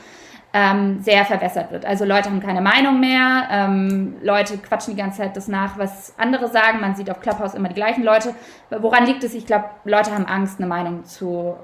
[0.55, 1.87] ähm, sehr verwässert wird.
[1.87, 6.15] Also Leute haben keine Meinung mehr, ähm, Leute quatschen die ganze Zeit das nach, was
[6.19, 6.81] andere sagen.
[6.81, 8.35] Man sieht auf Clubhouse immer die gleichen Leute.
[8.71, 9.35] Woran liegt es?
[9.35, 11.57] Ich glaube, Leute haben Angst, eine Meinung zu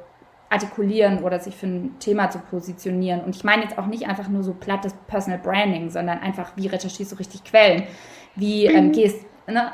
[0.51, 3.21] artikulieren oder sich für ein Thema zu positionieren.
[3.21, 6.69] Und ich meine jetzt auch nicht einfach nur so plattes Personal Branding, sondern einfach, wie
[6.69, 7.83] recherchierst du richtig Quellen?
[8.35, 9.73] Wie ähm, gehst Ne?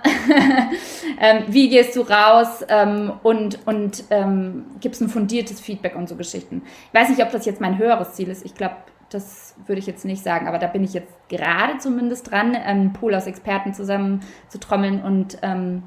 [1.21, 6.15] ähm, wie gehst du raus ähm, und, und ähm, gibst ein fundiertes Feedback und so
[6.15, 6.63] Geschichten.
[6.87, 8.45] Ich weiß nicht, ob das jetzt mein höheres Ziel ist.
[8.45, 8.77] Ich glaube,
[9.15, 12.93] das würde ich jetzt nicht sagen, aber da bin ich jetzt gerade zumindest dran, einen
[12.93, 15.85] Pool aus Experten zusammen zu trommeln und ähm,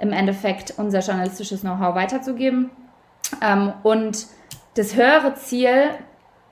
[0.00, 2.70] im Endeffekt unser journalistisches Know-how weiterzugeben.
[3.42, 4.26] Ähm, und
[4.74, 5.90] das höhere Ziel,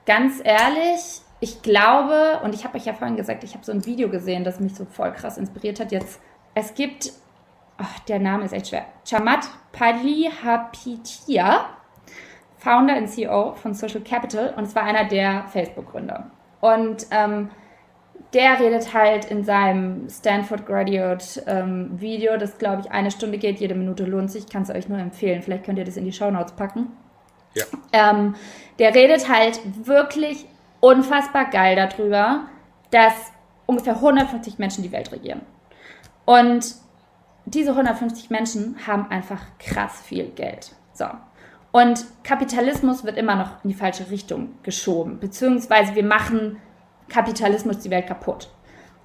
[0.07, 3.87] ganz ehrlich, ich glaube, und ich habe euch ja vorhin gesagt, ich habe so ein
[3.87, 5.93] Video gesehen, das mich so voll krass inspiriert hat.
[5.93, 6.21] Jetzt,
[6.55, 7.13] es gibt,
[7.81, 11.65] oh, der Name ist echt schwer, Chamat Palihapitia
[12.59, 16.31] Founder und CEO von Social Capital und es war einer der Facebook-Gründer.
[16.61, 17.51] Und ähm,
[18.33, 23.61] der redet halt in seinem Stanford Graduate ähm, Video, das glaube ich eine Stunde geht,
[23.61, 25.43] jede Minute lohnt sich, kann es euch nur empfehlen.
[25.43, 26.89] Vielleicht könnt ihr das in die Show Notes packen.
[27.55, 27.65] Ja.
[27.93, 28.35] Ähm,
[28.79, 30.45] der redet halt wirklich
[30.81, 32.43] unfassbar geil darüber,
[32.91, 33.15] dass
[33.67, 35.43] ungefähr 150 Menschen die Welt regieren.
[36.25, 36.75] Und
[37.47, 40.75] diese 150 Menschen haben einfach krass viel Geld.
[40.93, 41.07] So.
[41.71, 46.57] Und Kapitalismus wird immer noch in die falsche Richtung geschoben, beziehungsweise wir machen
[47.09, 48.49] Kapitalismus die Welt kaputt.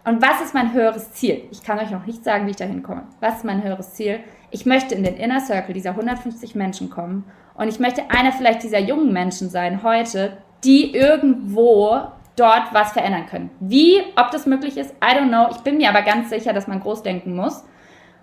[0.06, 1.44] Und was ist mein höheres Ziel?
[1.52, 3.04] Ich kann euch noch nicht sagen, wie ich dahin komme.
[3.22, 4.20] Was ist mein höheres Ziel?
[4.52, 8.64] Ich möchte in den Inner Circle dieser 150 Menschen kommen und ich möchte einer vielleicht
[8.64, 13.50] dieser jungen Menschen sein heute, die irgendwo dort was verändern können.
[13.60, 15.48] Wie, ob das möglich ist, I don't know.
[15.52, 17.64] Ich bin mir aber ganz sicher, dass man groß denken muss.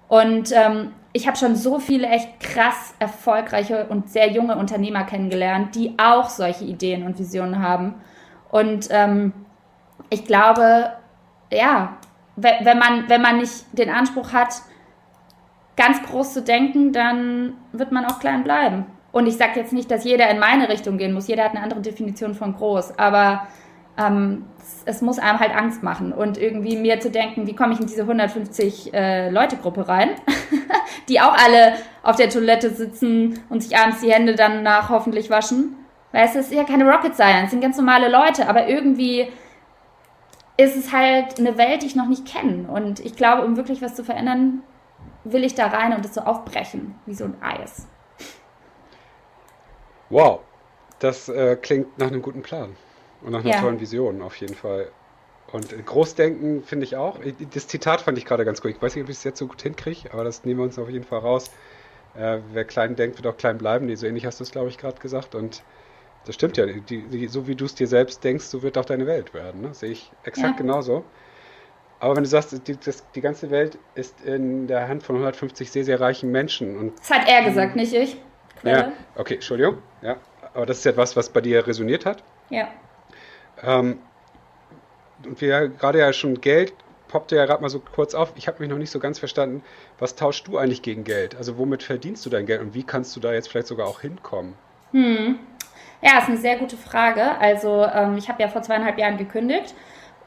[0.08, 5.74] Und ähm, ich habe schon so viele echt krass erfolgreiche und sehr junge Unternehmer kennengelernt,
[5.74, 7.94] die auch solche Ideen und Visionen haben.
[8.50, 9.32] Und ähm,
[10.08, 10.92] ich glaube,
[11.52, 11.96] ja,
[12.36, 14.62] wenn man, wenn man nicht den Anspruch hat,
[15.76, 18.86] ganz groß zu denken, dann wird man auch klein bleiben.
[19.12, 21.26] Und ich sage jetzt nicht, dass jeder in meine Richtung gehen muss.
[21.26, 22.98] Jeder hat eine andere Definition von groß.
[22.98, 23.48] Aber
[23.98, 24.44] ähm,
[24.84, 27.86] es, muss einem halt Angst machen und irgendwie mir zu denken, wie komme ich in
[27.86, 30.10] diese 150 äh, Leute Gruppe rein,
[31.08, 35.30] die auch alle auf der Toilette sitzen und sich abends die Hände dann nach hoffentlich
[35.30, 35.76] waschen.
[36.12, 39.28] Weil es ist ja keine Rocket Science, es sind ganz normale Leute, aber irgendwie
[40.56, 42.68] ist es halt eine Welt, die ich noch nicht kenne.
[42.68, 44.62] Und ich glaube, um wirklich was zu verändern,
[45.24, 47.86] will ich da rein und es so aufbrechen, wie so ein Eis.
[50.08, 50.40] Wow,
[50.98, 52.76] das äh, klingt nach einem guten Plan.
[53.22, 53.60] Und nach einer ja.
[53.60, 54.88] tollen Vision auf jeden Fall.
[55.52, 57.18] Und Großdenken finde ich auch.
[57.52, 58.70] Das Zitat fand ich gerade ganz gut.
[58.70, 60.78] Ich weiß nicht, ob ich es jetzt so gut hinkriege, aber das nehmen wir uns
[60.78, 61.50] auf jeden Fall raus.
[62.16, 63.86] Äh, wer klein denkt, wird auch klein bleiben.
[63.86, 65.34] Nee, so ähnlich hast du es, glaube ich, gerade gesagt.
[65.34, 65.62] Und
[66.24, 66.66] das stimmt ja.
[66.66, 69.62] Die, die, so wie du es dir selbst denkst, so wird auch deine Welt werden.
[69.62, 69.74] Ne?
[69.74, 70.56] Sehe ich exakt ja.
[70.56, 71.04] genauso.
[71.98, 75.70] Aber wenn du sagst, die, das, die ganze Welt ist in der Hand von 150
[75.70, 76.76] sehr, sehr reichen Menschen.
[76.78, 78.16] Und, das hat er gesagt, nicht ich.
[78.60, 78.78] Quelle.
[78.78, 79.78] Ja, okay, Entschuldigung.
[80.00, 80.16] Ja,
[80.54, 82.22] aber das ist etwas, was bei dir resoniert hat.
[82.48, 82.68] Ja.
[83.62, 83.98] Ähm,
[85.24, 86.72] und wir gerade ja schon Geld
[87.10, 88.32] poppte ja gerade mal so kurz auf.
[88.36, 89.62] Ich habe mich noch nicht so ganz verstanden,
[89.98, 91.34] was tauschst du eigentlich gegen Geld?
[91.34, 94.00] Also womit verdienst du dein Geld und wie kannst du da jetzt vielleicht sogar auch
[94.00, 94.54] hinkommen?
[94.92, 95.38] Hm.
[96.02, 97.36] Ja, ist eine sehr gute Frage.
[97.38, 99.74] Also ähm, ich habe ja vor zweieinhalb Jahren gekündigt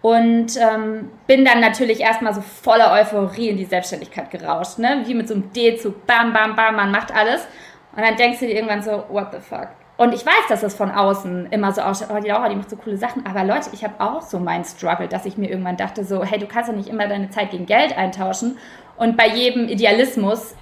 [0.02, 5.04] und ähm, bin dann natürlich erstmal so voller Euphorie in die Selbstständigkeit gerauscht, ne?
[5.06, 7.48] Wie mit so einem D-Zug, bam, bam, bam, man macht alles.
[7.96, 9.70] Und dann denkst du dir irgendwann so, what the fuck?
[10.04, 12.70] Und ich weiß, dass es von außen immer so ausschaut, oh, die Laura, die macht
[12.70, 13.26] so coole Sachen.
[13.26, 16.38] Aber Leute, ich habe auch so meinen Struggle, dass ich mir irgendwann dachte, so, hey,
[16.38, 18.58] du kannst doch nicht immer deine Zeit gegen Geld eintauschen.
[18.98, 20.56] Und bei jedem Idealismus,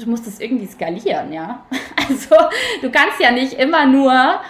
[0.00, 1.60] du musst es irgendwie skalieren, ja.
[2.08, 2.36] Also,
[2.80, 4.40] du kannst ja nicht immer nur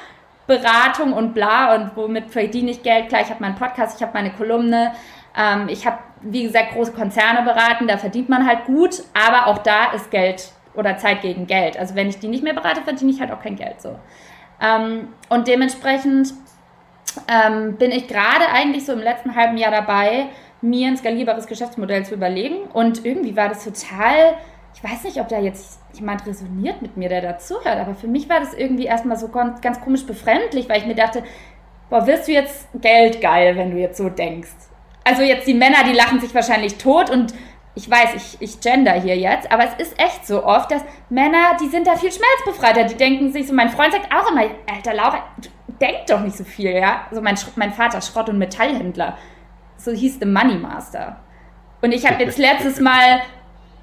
[0.47, 3.09] Beratung und bla und womit verdiene ich Geld.
[3.09, 4.93] Klar, ich habe meinen Podcast, ich habe meine Kolumne.
[5.37, 9.03] Ähm, ich habe, wie gesagt, große Konzerne beraten, da verdient man halt gut.
[9.13, 11.77] Aber auch da ist Geld oder Zeit gegen Geld.
[11.77, 13.99] Also wenn ich die nicht mehr berate, verdiene ich halt auch kein Geld so.
[14.61, 16.35] Ähm, und dementsprechend
[17.29, 20.27] ähm, bin ich gerade eigentlich so im letzten halben Jahr dabei,
[20.61, 22.63] mir ein skalierbares Geschäftsmodell zu überlegen.
[22.73, 24.35] Und irgendwie war das total,
[24.75, 28.29] ich weiß nicht, ob da jetzt jemand resoniert mit mir, der dazuhört, aber für mich
[28.29, 31.23] war das irgendwie erstmal so ganz, komisch befremdlich, weil ich mir dachte,
[31.91, 34.51] boah, wirst du jetzt Geld geil, wenn du jetzt so denkst?
[35.05, 37.33] Also jetzt die Männer, die lachen sich wahrscheinlich tot und
[37.79, 41.57] ich weiß, ich, ich gender hier jetzt, aber es ist echt so oft, dass Männer,
[41.61, 42.83] die sind da viel schmerzbefreiter.
[42.89, 45.23] Die denken sich so, mein Freund sagt auch immer, Alter, Laura,
[45.81, 47.07] denk doch nicht so viel, ja.
[47.13, 49.17] So mein, mein Vater, Schrott- und Metallhändler.
[49.77, 51.21] So hieß The Money Master.
[51.81, 53.21] Und ich habe jetzt letztes Mal,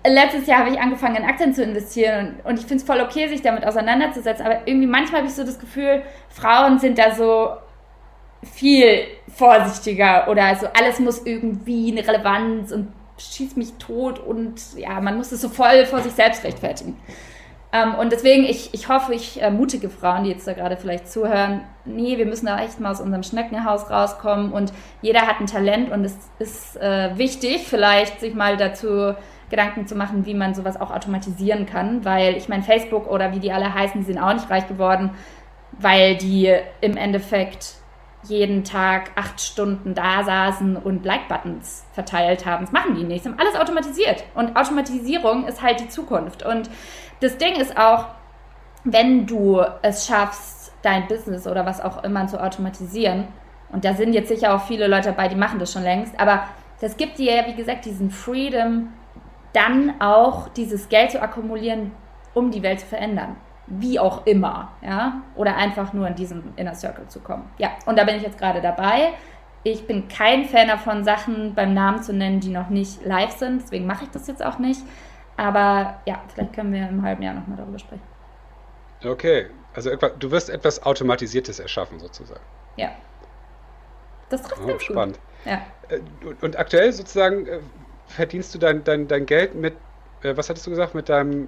[0.05, 2.99] letztes Jahr habe ich angefangen, in Aktien zu investieren und, und ich finde es voll
[2.99, 4.45] okay, sich damit auseinanderzusetzen.
[4.45, 7.53] Aber irgendwie manchmal habe ich so das Gefühl, Frauen sind da so
[8.43, 14.99] viel vorsichtiger oder so alles muss irgendwie eine Relevanz und schießt mich tot und ja,
[15.01, 16.97] man muss es so voll vor sich selbst rechtfertigen.
[17.71, 21.61] Ähm, und deswegen, ich, ich hoffe, ich ermutige Frauen, die jetzt da gerade vielleicht zuhören,
[21.83, 25.91] nee, wir müssen da echt mal aus unserem Schneckenhaus rauskommen und jeder hat ein Talent
[25.91, 29.13] und es ist äh, wichtig, vielleicht sich mal dazu
[29.49, 33.39] Gedanken zu machen, wie man sowas auch automatisieren kann, weil ich meine, Facebook oder wie
[33.39, 35.11] die alle heißen, die sind auch nicht reich geworden,
[35.71, 37.75] weil die im Endeffekt
[38.27, 42.65] jeden Tag acht Stunden da saßen und Like-Buttons verteilt haben.
[42.65, 43.23] Das machen die nicht.
[43.23, 44.23] Sie haben alles automatisiert.
[44.33, 46.43] Und Automatisierung ist halt die Zukunft.
[46.43, 46.69] Und
[47.21, 48.07] das Ding ist auch,
[48.83, 53.27] wenn du es schaffst, dein Business oder was auch immer zu automatisieren,
[53.71, 56.43] und da sind jetzt sicher auch viele Leute dabei, die machen das schon längst, aber
[56.79, 58.89] das gibt dir ja, wie gesagt, diesen Freedom,
[59.53, 61.91] dann auch dieses Geld zu akkumulieren,
[62.35, 63.37] um die Welt zu verändern
[63.67, 67.49] wie auch immer, ja, oder einfach nur in diesen Inner Circle zu kommen.
[67.57, 69.13] Ja, und da bin ich jetzt gerade dabei.
[69.63, 73.63] Ich bin kein Fan davon, Sachen beim Namen zu nennen, die noch nicht live sind,
[73.63, 74.81] deswegen mache ich das jetzt auch nicht.
[75.37, 78.03] Aber ja, vielleicht können wir im halben Jahr nochmal darüber sprechen.
[79.03, 82.41] Okay, also du wirst etwas Automatisiertes erschaffen sozusagen.
[82.77, 82.91] Ja.
[84.29, 85.19] Das trifft oh, spannend.
[85.43, 85.51] Gut.
[85.51, 85.61] Ja.
[85.89, 85.99] Äh,
[86.41, 87.59] und aktuell sozusagen äh,
[88.07, 89.75] verdienst du dein, dein, dein Geld mit,
[90.23, 91.47] äh, was hattest du gesagt, mit deinem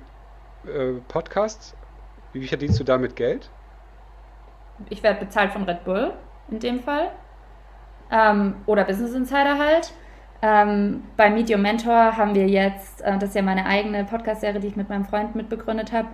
[1.07, 1.76] Podcast?
[2.41, 3.49] Wie verdienst du damit Geld?
[4.89, 6.13] Ich werde bezahlt von Red Bull
[6.49, 7.11] in dem Fall.
[8.11, 9.93] Ähm, oder Business Insider halt.
[10.41, 14.67] Ähm, bei Your Mentor haben wir jetzt, äh, das ist ja meine eigene Podcast-Serie, die
[14.67, 16.07] ich mit meinem Freund mitbegründet habe,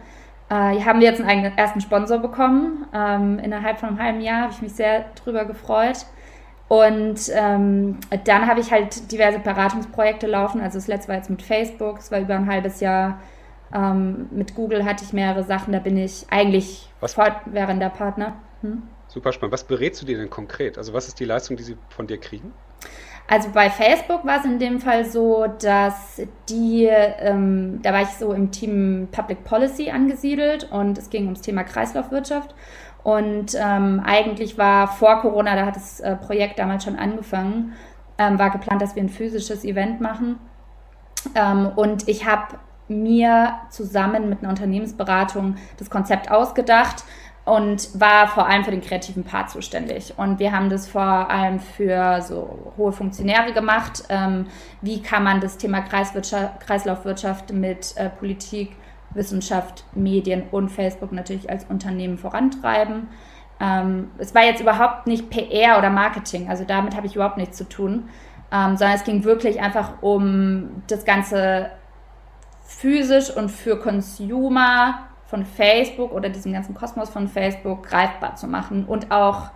[0.49, 2.88] äh, haben wir jetzt einen eigenen ersten Sponsor bekommen.
[2.93, 6.05] Ähm, innerhalb von einem halben Jahr habe ich mich sehr drüber gefreut.
[6.69, 10.61] Und ähm, dann habe ich halt diverse Beratungsprojekte laufen.
[10.61, 13.19] Also das letzte war jetzt mit Facebook, es war über ein halbes Jahr
[13.74, 18.36] ähm, mit Google hatte ich mehrere Sachen, da bin ich eigentlich was, fortwährender Partner.
[18.61, 18.84] Hm?
[19.07, 19.53] Super spannend.
[19.53, 20.78] Was berätst du dir denn konkret?
[20.78, 22.53] Also was ist die Leistung, die sie von dir kriegen?
[23.28, 28.09] Also bei Facebook war es in dem Fall so, dass die, ähm, da war ich
[28.09, 32.53] so im Team Public Policy angesiedelt und es ging ums Thema Kreislaufwirtschaft.
[33.03, 37.74] Und ähm, eigentlich war vor Corona, da hat das äh, Projekt damals schon angefangen,
[38.17, 40.39] ähm, war geplant, dass wir ein physisches Event machen.
[41.36, 47.03] Ähm, und ich habe mir zusammen mit einer Unternehmensberatung das Konzept ausgedacht
[47.45, 50.13] und war vor allem für den kreativen Part zuständig.
[50.17, 54.03] Und wir haben das vor allem für so hohe Funktionäre gemacht.
[54.09, 54.47] Ähm,
[54.81, 58.75] wie kann man das Thema Kreislaufwirtschaft mit äh, Politik,
[59.13, 63.09] Wissenschaft, Medien und Facebook natürlich als Unternehmen vorantreiben?
[63.59, 67.57] Ähm, es war jetzt überhaupt nicht PR oder Marketing, also damit habe ich überhaupt nichts
[67.57, 68.09] zu tun,
[68.51, 71.71] ähm, sondern es ging wirklich einfach um das ganze
[72.78, 78.86] physisch und für Consumer von Facebook oder diesem ganzen Kosmos von Facebook greifbar zu machen
[78.86, 79.51] und auch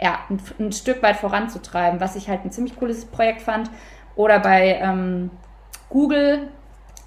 [0.00, 3.70] ja, ein, ein Stück weit voranzutreiben, was ich halt ein ziemlich cooles Projekt fand.
[4.16, 5.30] Oder bei ähm,
[5.88, 6.48] Google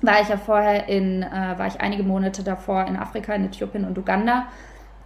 [0.02, 3.86] war ich ja vorher in, äh, war ich einige Monate davor in Afrika, in Äthiopien
[3.86, 4.46] und Uganda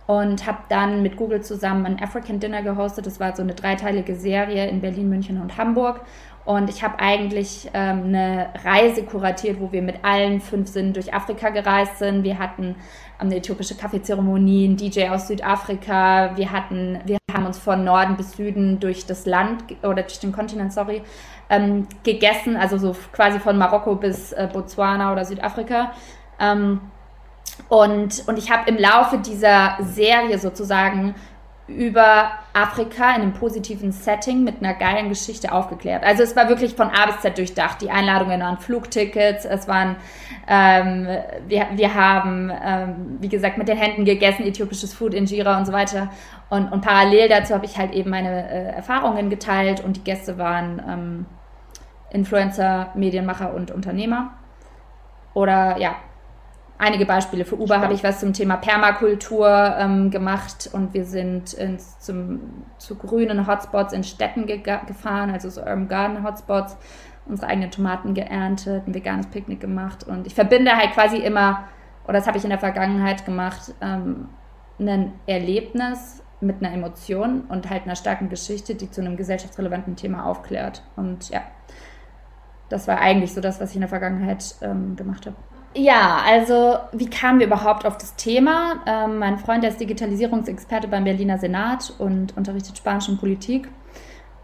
[0.09, 3.05] und habe dann mit Google zusammen ein African Dinner gehostet.
[3.05, 6.01] Das war so eine dreiteilige Serie in Berlin, München und Hamburg.
[6.45, 11.13] Und ich habe eigentlich ähm, eine Reise kuratiert, wo wir mit allen fünf Sinnen durch
[11.13, 12.23] Afrika gereist sind.
[12.23, 12.75] Wir hatten
[13.19, 16.35] eine äthiopische Kaffeezeremonie, einen DJ aus Südafrika.
[16.35, 20.31] Wir hatten, wir haben uns von Norden bis Süden durch das Land oder durch den
[20.31, 21.03] Kontinent, sorry,
[21.49, 25.91] ähm, gegessen, also so quasi von Marokko bis äh, Botswana oder Südafrika.
[26.39, 26.81] Ähm,
[27.67, 31.13] Und, und ich habe im Laufe dieser Serie sozusagen
[31.77, 36.03] über Afrika in einem positiven Setting mit einer geilen Geschichte aufgeklärt.
[36.03, 37.81] Also es war wirklich von A bis Z durchdacht.
[37.81, 39.95] Die Einladungen waren Flugtickets, es waren,
[40.47, 41.07] ähm,
[41.47, 45.71] wir, wir haben, ähm, wie gesagt, mit den Händen gegessen, äthiopisches Food, Injera und so
[45.71, 46.09] weiter.
[46.49, 50.37] Und, und parallel dazu habe ich halt eben meine äh, Erfahrungen geteilt und die Gäste
[50.37, 51.25] waren ähm,
[52.11, 54.31] Influencer, Medienmacher und Unternehmer.
[55.33, 55.95] Oder ja,
[56.79, 57.45] einige Beispiele.
[57.45, 62.63] Für Uber habe ich was zum Thema Permakultur ähm, gemacht und wir sind ins, zum,
[62.79, 66.77] zu grünen Hotspots in Städten ge gefahren, also so Urban Garden Hotspots,
[67.27, 71.65] unsere eigenen Tomaten geerntet, ein veganes Picknick gemacht und ich verbinde halt quasi immer,
[72.05, 74.29] oder das habe ich in der Vergangenheit gemacht, ähm,
[74.79, 80.25] ein Erlebnis mit einer Emotion und halt einer starken Geschichte, die zu einem gesellschaftsrelevanten Thema
[80.25, 80.83] aufklärt.
[80.95, 81.41] Und ja,
[82.69, 85.35] das war eigentlich so das, was ich in der Vergangenheit ähm, gemacht habe.
[85.75, 88.81] Ja, also wie kamen wir überhaupt auf das Thema?
[88.87, 93.69] Ähm, mein Freund, der ist Digitalisierungsexperte beim Berliner Senat und unterrichtet Spanisch und Politik.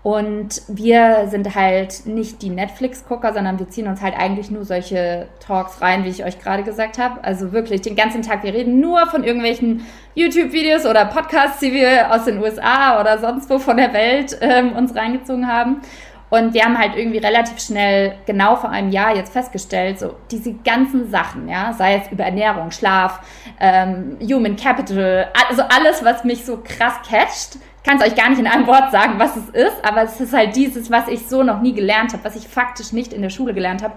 [0.03, 5.27] Und wir sind halt nicht die Netflix-Gucker, sondern wir ziehen uns halt eigentlich nur solche
[5.39, 7.23] Talks rein, wie ich euch gerade gesagt habe.
[7.23, 8.43] Also wirklich den ganzen Tag.
[8.43, 13.49] Wir reden nur von irgendwelchen YouTube-Videos oder Podcasts, die wir aus den USA oder sonst
[13.49, 15.81] wo von der Welt ähm, uns reingezogen haben.
[16.29, 20.53] Und wir haben halt irgendwie relativ schnell, genau vor einem Jahr jetzt festgestellt, so diese
[20.53, 23.19] ganzen Sachen, ja, sei es über Ernährung, Schlaf,
[23.59, 27.57] ähm, Human Capital, also alles, was mich so krass catcht.
[27.77, 30.19] Ich kann es euch gar nicht in einem Wort sagen, was es ist, aber es
[30.19, 33.21] ist halt dieses, was ich so noch nie gelernt habe, was ich faktisch nicht in
[33.21, 33.93] der Schule gelernt habe.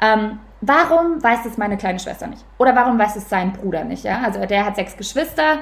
[0.00, 2.44] Ähm, warum weiß es meine kleine Schwester nicht?
[2.56, 4.04] Oder warum weiß es sein Bruder nicht?
[4.04, 4.22] Ja?
[4.24, 5.58] Also der hat sechs Geschwister,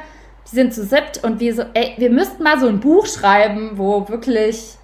[0.50, 3.72] die sind zu siebt und wir so, ey, wir müssten mal so ein Buch schreiben,
[3.74, 4.76] wo wirklich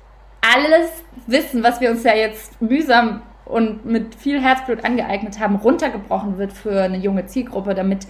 [0.43, 0.91] alles
[1.27, 6.53] Wissen, was wir uns ja jetzt mühsam und mit viel Herzblut angeeignet haben, runtergebrochen wird
[6.53, 8.07] für eine junge Zielgruppe, damit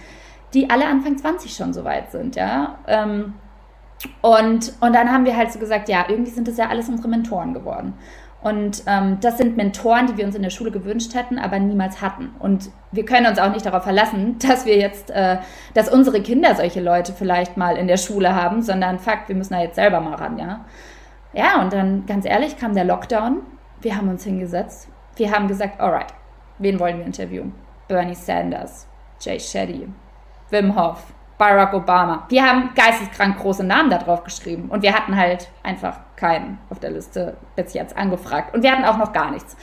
[0.53, 2.77] die alle Anfang 20 schon so weit sind, ja.
[2.87, 3.33] Ähm,
[4.21, 7.07] und, und dann haben wir halt so gesagt, ja, irgendwie sind das ja alles unsere
[7.07, 7.93] Mentoren geworden.
[8.41, 12.01] Und ähm, das sind Mentoren, die wir uns in der Schule gewünscht hätten, aber niemals
[12.01, 12.31] hatten.
[12.39, 15.37] Und wir können uns auch nicht darauf verlassen, dass wir jetzt, äh,
[15.73, 19.53] dass unsere Kinder solche Leute vielleicht mal in der Schule haben, sondern Fakt, wir müssen
[19.53, 20.65] da jetzt selber mal ran, ja.
[21.33, 23.41] Ja, und dann ganz ehrlich kam der Lockdown.
[23.81, 24.87] Wir haben uns hingesetzt.
[25.15, 26.13] Wir haben gesagt, alright,
[26.59, 27.53] wen wollen wir interviewen?
[27.87, 28.87] Bernie Sanders,
[29.19, 29.87] Jay Shetty,
[30.49, 32.25] Wim Hof, Barack Obama.
[32.29, 36.79] Wir haben geisteskrank große Namen da drauf geschrieben und wir hatten halt einfach keinen auf
[36.79, 39.57] der Liste bis jetzt angefragt und wir hatten auch noch gar nichts.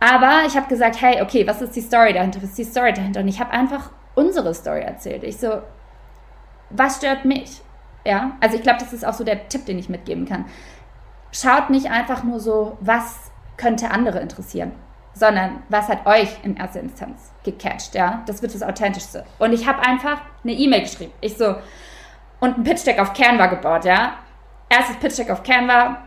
[0.00, 2.38] Aber ich habe gesagt, hey, okay, was ist die Story dahinter?
[2.42, 3.20] Was ist die Story dahinter?
[3.20, 5.24] Und ich habe einfach unsere Story erzählt.
[5.24, 5.62] Ich so,
[6.70, 7.62] was stört mich?
[8.04, 10.44] Ja, also ich glaube, das ist auch so der Tipp, den ich mitgeben kann
[11.32, 14.72] schaut nicht einfach nur so, was könnte andere interessieren,
[15.12, 18.22] sondern was hat euch in erster Instanz gecatcht, ja?
[18.26, 19.24] Das wird das Authentischste.
[19.38, 21.12] Und ich habe einfach eine E-Mail geschrieben.
[21.20, 21.56] Ich so,
[22.40, 24.14] und ein Pitch-Deck auf Canva gebaut, ja?
[24.68, 26.02] Erstes Pitch-Deck auf Canva.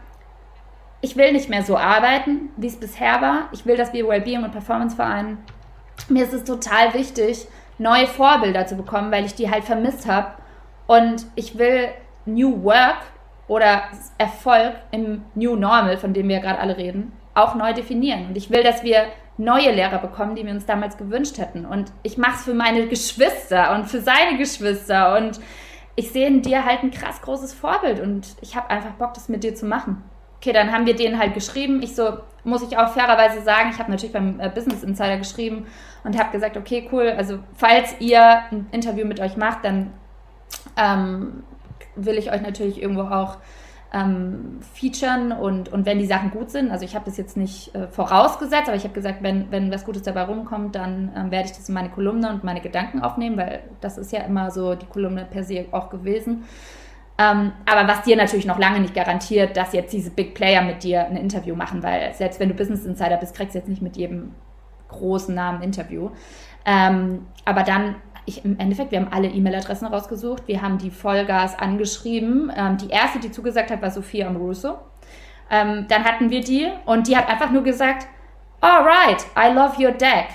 [1.01, 3.49] Ich will nicht mehr so arbeiten, wie es bisher war.
[3.51, 5.43] Ich will, dass wir Wellbeing und Performance vereinen.
[6.07, 7.47] Mir ist es total wichtig,
[7.77, 10.33] neue Vorbilder zu bekommen, weil ich die halt vermisst habe.
[10.87, 11.89] Und ich will
[12.25, 12.99] New Work
[13.51, 13.83] oder
[14.17, 18.27] Erfolg im New Normal, von dem wir gerade alle reden, auch neu definieren.
[18.27, 21.65] Und ich will, dass wir neue Lehrer bekommen, die wir uns damals gewünscht hätten.
[21.65, 25.17] Und ich mache es für meine Geschwister und für seine Geschwister.
[25.17, 25.41] Und
[25.97, 27.99] ich sehe in dir halt ein krass großes Vorbild.
[27.99, 30.01] Und ich habe einfach Bock, das mit dir zu machen.
[30.37, 31.81] Okay, dann haben wir denen halt geschrieben.
[31.83, 35.67] Ich so, muss ich auch fairerweise sagen, ich habe natürlich beim äh, Business Insider geschrieben
[36.05, 39.91] und habe gesagt, okay, cool, also falls ihr ein Interview mit euch macht, dann
[40.77, 41.43] ähm,
[41.95, 43.37] will ich euch natürlich irgendwo auch
[43.93, 47.75] ähm, featuren und, und wenn die Sachen gut sind, also ich habe das jetzt nicht
[47.75, 51.47] äh, vorausgesetzt, aber ich habe gesagt, wenn, wenn was Gutes dabei rumkommt, dann ähm, werde
[51.47, 54.75] ich das in meine Kolumne und meine Gedanken aufnehmen, weil das ist ja immer so
[54.75, 56.45] die Kolumne per se auch gewesen.
[57.17, 60.83] Ähm, aber was dir natürlich noch lange nicht garantiert, dass jetzt diese Big Player mit
[60.83, 63.81] dir ein Interview machen, weil selbst wenn du Business Insider bist, kriegst du jetzt nicht
[63.81, 64.31] mit jedem
[64.87, 66.11] großen Namen ein Interview.
[66.65, 71.57] Ähm, aber dann ich, im Endeffekt, wir haben alle E-Mail-Adressen rausgesucht, wir haben die Vollgas
[71.57, 72.51] angeschrieben.
[72.55, 74.77] Ähm, die erste, die zugesagt hat, war Sophia Amoroso.
[75.49, 78.07] Ähm, dann hatten wir die und die hat einfach nur gesagt,
[78.61, 80.27] alright, I love your deck.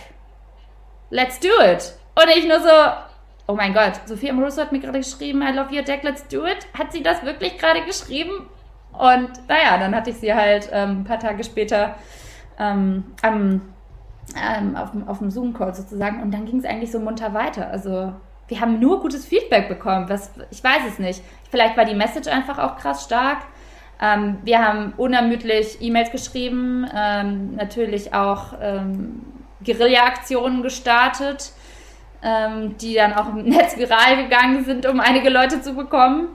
[1.10, 1.94] Let's do it.
[2.14, 2.68] Und ich nur so,
[3.46, 6.44] oh mein Gott, Sophia Amoroso hat mir gerade geschrieben, I love your deck, let's do
[6.44, 6.66] it.
[6.76, 8.48] Hat sie das wirklich gerade geschrieben?
[8.92, 11.96] Und naja, dann hatte ich sie halt ähm, ein paar Tage später
[12.58, 13.60] ähm, am
[14.34, 16.22] ähm, auf, auf dem Zoom-Call sozusagen.
[16.22, 17.68] Und dann ging es eigentlich so munter weiter.
[17.70, 18.12] Also
[18.48, 20.08] wir haben nur gutes Feedback bekommen.
[20.08, 21.22] Was, ich weiß es nicht.
[21.50, 23.38] Vielleicht war die Message einfach auch krass stark.
[24.00, 29.22] Ähm, wir haben unermüdlich E-Mails geschrieben, ähm, natürlich auch ähm,
[29.64, 31.52] Guerilla-Aktionen gestartet.
[32.22, 36.28] ähm, die dann auch im Netz viral gegangen sind, um einige Leute zu bekommen.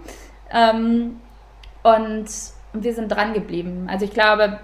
[0.51, 1.19] Ähm,
[1.83, 2.25] und
[2.73, 3.87] wir sind dran geblieben.
[3.89, 4.59] Also ich glaube,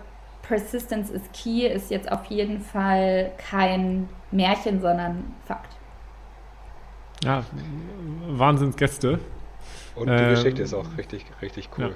[0.48, 5.76] Persistence is Key ist jetzt auf jeden Fall kein Märchen, sondern Fakt.
[7.24, 7.44] Ja,
[8.28, 9.20] Wahnsinnsgäste.
[9.96, 11.96] Und die ähm, Geschichte ist auch richtig, richtig cool.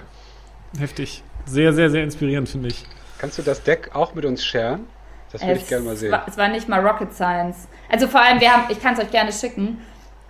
[0.73, 0.81] Ja.
[0.81, 1.23] Heftig.
[1.45, 2.85] Sehr, sehr, sehr inspirierend, finde ich.
[3.19, 4.87] Kannst du das Deck auch mit uns sharen?
[5.31, 6.11] Das würde ich gerne mal sehen.
[6.11, 7.67] War, es war nicht mal Rocket Science.
[7.89, 9.79] Also vor allem, wir haben, ich kann es euch gerne schicken.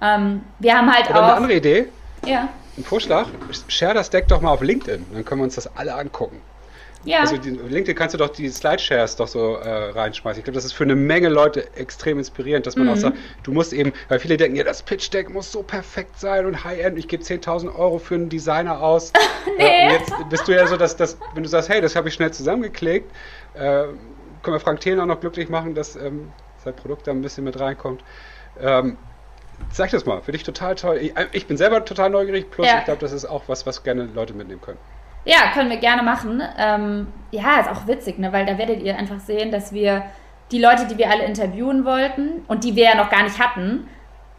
[0.01, 1.23] Ähm, wir haben halt Oder auch.
[1.23, 1.87] Eine andere Idee?
[2.25, 2.49] Ja.
[2.77, 3.27] Ein Vorschlag?
[3.67, 5.05] Share das Deck doch mal auf LinkedIn.
[5.11, 6.41] Dann können wir uns das alle angucken.
[7.03, 7.21] Ja.
[7.21, 10.39] Also die, LinkedIn kannst du doch die Slideshares doch so äh, reinschmeißen.
[10.39, 12.93] Ich glaube, das ist für eine Menge Leute extrem inspirierend, dass man mhm.
[12.93, 16.45] auch sagt, du musst eben, weil viele denken, ja, das Pitch-Deck muss so perfekt sein
[16.45, 19.11] und High-End, ich gebe 10.000 Euro für einen Designer aus.
[19.57, 19.63] nee.
[19.63, 22.13] äh, jetzt bist du ja so, dass, dass wenn du sagst, hey, das habe ich
[22.13, 23.11] schnell zusammengeklickt,
[23.55, 23.59] äh,
[24.43, 26.31] können wir Frank Thelen auch noch glücklich machen, dass ähm,
[26.63, 28.03] sein Produkt da ein bisschen mit reinkommt.
[28.59, 28.97] Ähm,
[29.71, 30.97] sag das mal, finde ich total toll.
[30.97, 32.79] Ich, äh, ich, bin selber total neugierig, plus ja.
[32.79, 34.79] ich glaube, das ist auch was, was gerne Leute mitnehmen können.
[35.25, 36.41] Ja, können wir gerne machen.
[36.57, 38.33] Ähm, ja, ist auch witzig, ne?
[38.33, 40.03] weil da werdet ihr einfach sehen, dass wir
[40.51, 43.87] die Leute, die wir alle interviewen wollten und die wir ja noch gar nicht hatten,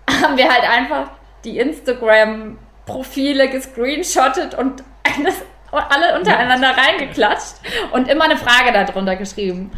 [0.22, 1.10] haben wir halt einfach
[1.44, 4.82] die Instagram-Profile gescreenshottet und
[5.16, 7.54] alles, alle untereinander reingeklatscht
[7.92, 9.70] und immer eine Frage darunter geschrieben,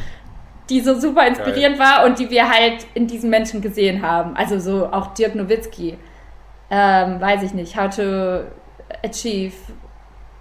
[0.71, 1.87] die so super inspirierend Geil.
[1.87, 4.37] war und die wir halt in diesen Menschen gesehen haben.
[4.37, 5.99] Also so auch Dirk Nowitzki.
[6.71, 8.45] Ähm, weiß ich nicht, how to
[9.05, 9.55] achieve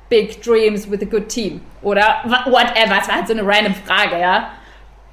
[0.09, 1.61] big dreams with a good team.
[1.81, 2.97] Oder whatever.
[3.01, 4.51] Es war halt so eine random Frage, ja.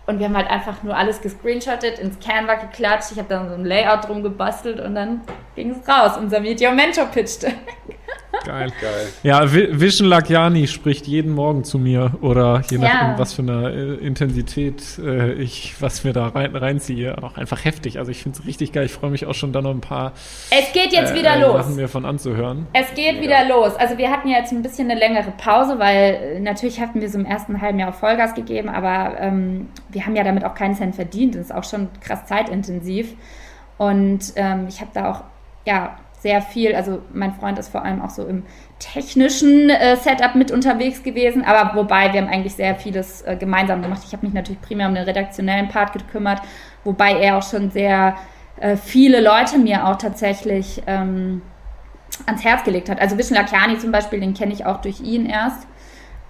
[0.06, 3.12] Und wir haben halt einfach nur alles gescreenshottet, ins Canva geklatscht.
[3.12, 5.20] Ich habe dann so ein Layout drum gebastelt und dann
[5.54, 6.16] ging es raus.
[6.16, 7.52] Unser Medium Mentor pitchte.
[8.44, 8.72] Geil.
[8.80, 9.08] Geil.
[9.22, 13.18] Ja, Vision Lakiani spricht jeden Morgen zu mir oder je nachdem, ja.
[13.18, 17.22] was für eine äh, Intensität äh, ich, was mir da rein, reinziehe.
[17.22, 17.98] Auch einfach heftig.
[17.98, 18.86] Also ich finde es richtig geil.
[18.86, 20.12] Ich freue mich auch schon da noch ein paar.
[20.50, 21.68] Es geht jetzt äh, wieder äh, los.
[21.68, 22.66] mir von anzuhören.
[22.72, 23.22] Es geht ja.
[23.22, 23.74] wieder los.
[23.76, 27.18] Also wir hatten jetzt ein bisschen eine längere Pause, weil äh, natürlich hatten wir so
[27.18, 30.94] im ersten halben Jahr Vollgas gegeben, aber ähm, wir haben ja damit auch keinen Cent
[30.94, 31.34] verdient.
[31.34, 33.14] Das ist auch schon krass zeitintensiv.
[33.78, 35.24] Und ähm, ich habe da auch
[35.66, 38.44] ja sehr viel, also mein Freund ist vor allem auch so im
[38.78, 43.82] technischen äh, Setup mit unterwegs gewesen, aber wobei wir haben eigentlich sehr vieles äh, gemeinsam
[43.82, 44.02] gemacht.
[44.06, 46.42] Ich habe mich natürlich primär um den redaktionellen Part gekümmert,
[46.84, 48.16] wobei er auch schon sehr
[48.60, 51.40] äh, viele Leute mir auch tatsächlich ähm,
[52.26, 53.00] ans Herz gelegt hat.
[53.00, 55.66] Also Vishnu Lakiani zum Beispiel, den kenne ich auch durch ihn erst.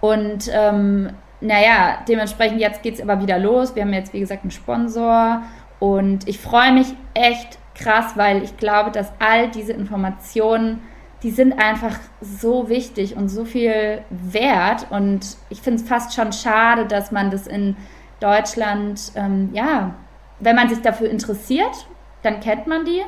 [0.01, 1.11] Und ähm,
[1.41, 3.75] naja, dementsprechend jetzt geht es aber wieder los.
[3.75, 5.43] Wir haben jetzt, wie gesagt, einen Sponsor
[5.81, 10.81] und ich freue mich echt krass, weil ich glaube, dass all diese Informationen,
[11.23, 14.87] die sind einfach so wichtig und so viel wert.
[14.91, 17.77] Und ich finde es fast schon schade, dass man das in
[18.21, 19.95] Deutschland, ähm, ja,
[20.39, 21.87] wenn man sich dafür interessiert,
[22.23, 23.03] dann kennt man die.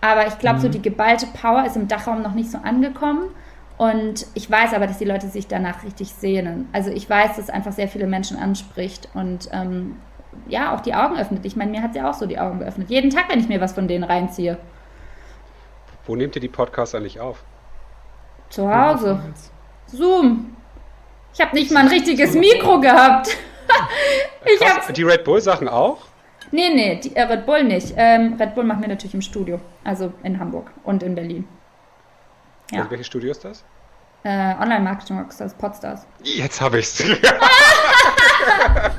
[0.00, 0.62] Aber ich glaube, mhm.
[0.62, 3.30] so die geballte Power ist im Dachraum noch nicht so angekommen.
[3.76, 6.68] Und ich weiß aber, dass die Leute sich danach richtig sehnen.
[6.72, 9.08] Also ich weiß, dass es einfach sehr viele Menschen anspricht.
[9.14, 9.96] Und ähm,
[10.48, 11.44] ja auch die Augen öffnet.
[11.44, 12.90] Ich meine, mir hat sie auch so die Augen geöffnet.
[12.90, 14.58] Jeden Tag, wenn ich mir was von denen reinziehe.
[16.06, 17.42] Wo nehmt ihr die Podcasts eigentlich auf?
[18.50, 19.20] Zu Hause.
[19.86, 20.56] Zoom.
[21.32, 23.28] Ich habe nicht mal ein richtiges Mikro gehabt.
[24.44, 25.98] ich Krass, die Red Bull Sachen auch?
[26.52, 27.94] Nee, nee, die, äh, Red Bull nicht.
[27.96, 29.60] Ähm, Red Bull machen wir natürlich im Studio.
[29.82, 31.48] Also in Hamburg und in Berlin.
[32.70, 32.78] Ja.
[32.78, 33.64] Also welches Studio ist das?
[34.22, 36.06] Äh, Online-Marketing Rockstars, Podstars.
[36.22, 37.02] Jetzt habe ich's.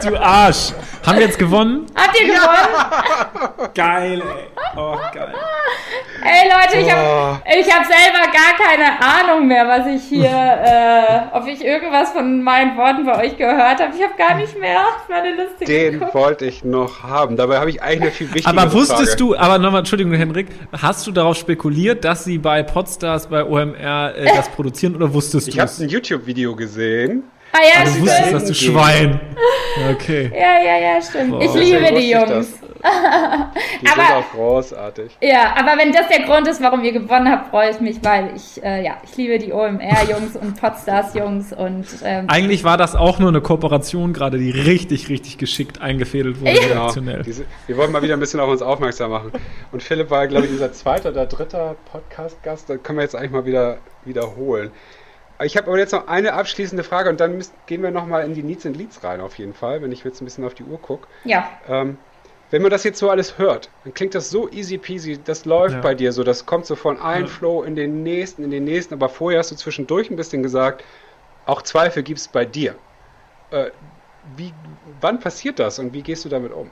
[0.03, 0.73] du Arsch.
[1.05, 1.85] Haben wir jetzt gewonnen?
[1.95, 3.69] Habt ihr gewonnen?
[3.75, 4.47] geil, ey.
[4.75, 5.33] Oh, geil.
[6.23, 10.25] Ey Leute, ich habe ich hab selber gar keine Ahnung mehr, was ich hier,
[11.31, 13.93] äh, ob ich irgendwas von meinen Worten bei euch gehört habe.
[13.95, 16.15] Ich habe gar nicht mehr meine Liste Den geguckt.
[16.15, 17.35] wollte ich noch haben.
[17.37, 19.17] Dabei habe ich eigentlich eine viel wichtigere Aber wusstest Frage.
[19.17, 20.47] du, aber nochmal, Entschuldigung, Henrik,
[20.81, 25.47] hast du darauf spekuliert, dass sie bei Podstars, bei OMR äh, das produzieren oder wusstest
[25.47, 27.23] du Ich habe ein YouTube-Video gesehen.
[27.55, 28.07] Ah ja, ah, du stimmt.
[28.07, 29.19] wusstest das, du Schwein.
[29.91, 30.29] Okay.
[30.33, 31.31] Ja, ja, ja, stimmt.
[31.31, 31.41] Boah.
[31.41, 32.59] Ich liebe die Jungs.
[33.81, 35.17] die aber, sind auch großartig.
[35.21, 38.33] Ja, aber wenn das der Grund ist, warum ihr gewonnen habt, freue ich mich, weil
[38.35, 43.17] ich, äh, ja, ich liebe die OMR-Jungs und Podstars-Jungs und ähm, Eigentlich war das auch
[43.19, 46.67] nur eine Kooperation gerade, die richtig, richtig geschickt eingefädelt wurde, ja.
[46.67, 47.23] redaktionell.
[47.23, 49.31] Diese, wir wollten mal wieder ein bisschen auf uns aufmerksam machen.
[49.71, 52.69] Und Philipp war, glaube ich, unser zweiter oder dritter Podcast-Gast.
[52.69, 54.71] Da können wir jetzt eigentlich mal wieder wiederholen.
[55.43, 58.33] Ich habe aber jetzt noch eine abschließende Frage und dann müssen, gehen wir nochmal in
[58.33, 60.63] die Needs and Leads rein, auf jeden Fall, wenn ich jetzt ein bisschen auf die
[60.63, 61.07] Uhr gucke.
[61.25, 61.49] Ja.
[61.67, 61.97] Ähm,
[62.51, 65.75] wenn man das jetzt so alles hört, dann klingt das so easy peasy, das läuft
[65.75, 65.81] ja.
[65.81, 67.31] bei dir so, das kommt so von einem ja.
[67.31, 70.83] Flow in den nächsten, in den nächsten, aber vorher hast du zwischendurch ein bisschen gesagt,
[71.45, 72.75] auch Zweifel gibt es bei dir.
[73.51, 73.71] Äh,
[74.37, 74.53] wie,
[75.01, 76.69] wann passiert das und wie gehst du damit um?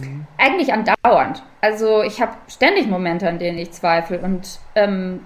[0.00, 0.26] Mhm.
[0.38, 1.42] Eigentlich andauernd.
[1.60, 4.18] Also ich habe ständig Momente, an denen ich zweifle.
[4.18, 5.20] Und ähm,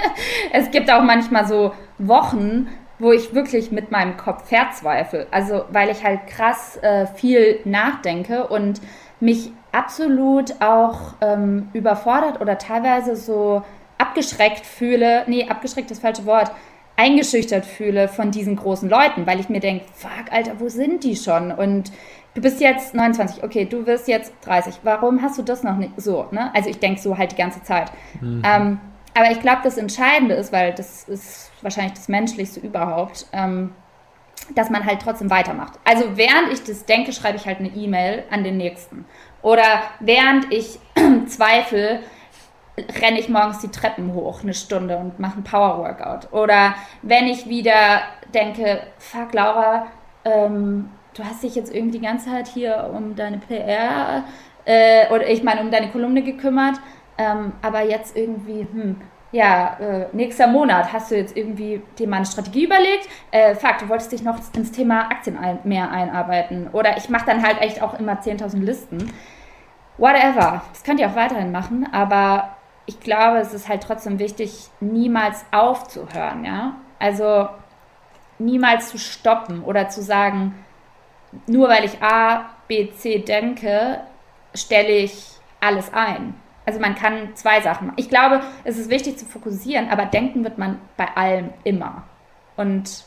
[0.52, 5.26] es gibt auch manchmal so Wochen, wo ich wirklich mit meinem Kopf verzweifle.
[5.30, 8.80] Also weil ich halt krass äh, viel nachdenke und
[9.20, 13.62] mich absolut auch ähm, überfordert oder teilweise so
[13.98, 15.24] abgeschreckt fühle.
[15.26, 16.50] Nee, abgeschreckt ist das falsche Wort
[16.96, 21.14] eingeschüchtert fühle von diesen großen Leuten, weil ich mir denke, fuck, Alter, wo sind die
[21.14, 21.52] schon?
[21.52, 21.92] Und
[22.38, 24.76] du bist jetzt 29, okay, du wirst jetzt 30.
[24.84, 26.28] Warum hast du das noch nicht so?
[26.30, 26.54] Ne?
[26.54, 27.90] Also ich denke so halt die ganze Zeit.
[28.20, 28.42] Mhm.
[28.44, 28.80] Ähm,
[29.12, 33.74] aber ich glaube, das Entscheidende ist, weil das ist wahrscheinlich das Menschlichste überhaupt, ähm,
[34.54, 35.80] dass man halt trotzdem weitermacht.
[35.84, 39.04] Also während ich das denke, schreibe ich halt eine E-Mail an den Nächsten.
[39.42, 40.78] Oder während ich
[41.26, 42.02] zweifle,
[43.02, 46.32] renne ich morgens die Treppen hoch eine Stunde und mache ein Power-Workout.
[46.32, 49.88] Oder wenn ich wieder denke, fuck Laura,
[50.24, 54.24] ähm, du hast dich jetzt irgendwie die ganze Zeit hier um deine PR
[54.64, 56.76] äh, oder ich meine um deine Kolumne gekümmert,
[57.18, 58.96] ähm, aber jetzt irgendwie, hm,
[59.32, 63.08] ja, äh, nächster Monat hast du jetzt irgendwie dir mal eine Strategie überlegt.
[63.30, 66.68] Äh, fuck, du wolltest dich noch ins Thema Aktien ein, mehr einarbeiten.
[66.72, 69.12] Oder ich mache dann halt echt auch immer 10.000 Listen.
[69.98, 70.62] Whatever.
[70.72, 72.56] Das könnt ihr auch weiterhin machen, aber
[72.86, 76.76] ich glaube, es ist halt trotzdem wichtig, niemals aufzuhören, ja.
[76.98, 77.48] Also
[78.38, 80.54] niemals zu stoppen oder zu sagen,
[81.46, 84.00] nur weil ich A, B, C denke,
[84.54, 85.26] stelle ich
[85.60, 86.34] alles ein.
[86.66, 87.96] Also man kann zwei Sachen machen.
[87.98, 92.04] Ich glaube, es ist wichtig zu fokussieren, aber denken wird man bei allem immer.
[92.56, 93.04] Und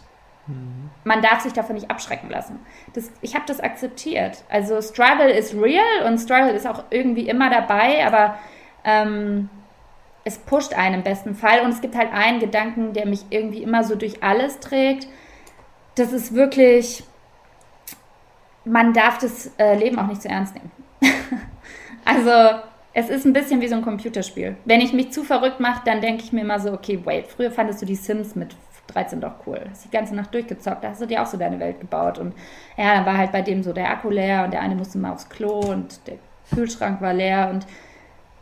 [0.48, 0.90] mhm.
[1.04, 2.60] man darf sich davon nicht abschrecken lassen.
[2.94, 4.44] Das, ich habe das akzeptiert.
[4.50, 8.40] Also Struggle ist real und Struggle ist auch irgendwie immer dabei, aber
[8.84, 9.50] ähm,
[10.24, 11.62] es pusht einen im besten Fall.
[11.62, 15.08] Und es gibt halt einen Gedanken, der mich irgendwie immer so durch alles trägt.
[15.96, 17.04] Das ist wirklich,
[18.66, 20.72] man darf das äh, Leben auch nicht zu ernst nehmen.
[22.06, 22.60] also
[22.94, 24.58] es ist ein bisschen wie so ein Computerspiel.
[24.66, 27.52] Wenn ich mich zu verrückt mache, dann denke ich mir immer so, okay, wait, früher
[27.52, 28.56] fandest du die Sims mit
[28.88, 29.62] 13 doch cool.
[29.70, 32.20] Hast die ganze Nacht durchgezockt, da hast du dir auch so deine Welt gebaut.
[32.20, 32.34] Und
[32.78, 35.14] ja, dann war halt bei dem so der Akku leer und der eine musste mal
[35.14, 36.18] aufs Klo und der
[36.54, 37.66] Kühlschrank war leer und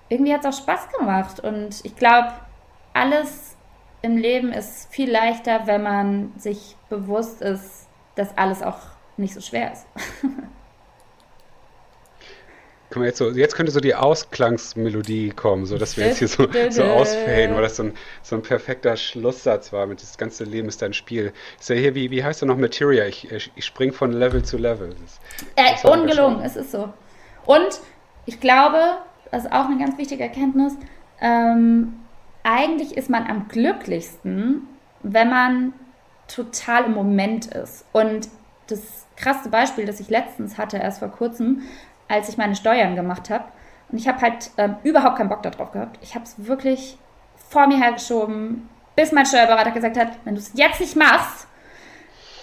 [0.09, 1.39] irgendwie hat es auch Spaß gemacht.
[1.39, 2.29] Und ich glaube,
[2.93, 3.55] alles
[4.01, 8.79] im Leben ist viel leichter, wenn man sich bewusst ist, dass alles auch
[9.19, 9.85] nicht so schwer ist.
[12.89, 16.27] Guck mal, jetzt, so, jetzt könnte so die Ausklangsmelodie kommen, so dass wir jetzt hier
[16.27, 17.93] so, so ausfaden, weil das so ein,
[18.23, 21.31] so ein perfekter Schlusssatz war mit das ganze Leben ist ein Spiel.
[21.59, 23.05] Ist ja hier, wie, wie heißt er noch, Materia?
[23.05, 24.95] Ich, ich spring von Level zu Level.
[25.55, 26.91] Das, äh, ungelungen, es ist so.
[27.45, 27.79] Und
[28.25, 28.79] ich glaube,
[29.29, 30.73] das ist auch eine ganz wichtige Erkenntnis,
[31.21, 31.99] ähm,
[32.43, 34.67] eigentlich ist man am glücklichsten,
[35.03, 35.73] wenn man
[36.27, 37.85] total im Moment ist.
[37.91, 38.29] Und
[38.67, 41.63] das krasse Beispiel, das ich letztens hatte, erst vor kurzem,
[42.07, 43.45] als ich meine Steuern gemacht habe.
[43.91, 45.99] Und ich habe halt ähm, überhaupt keinen Bock darauf gehabt.
[46.01, 46.97] Ich habe es wirklich
[47.49, 51.47] vor mir hergeschoben, bis mein Steuerberater gesagt hat, wenn du es jetzt nicht machst,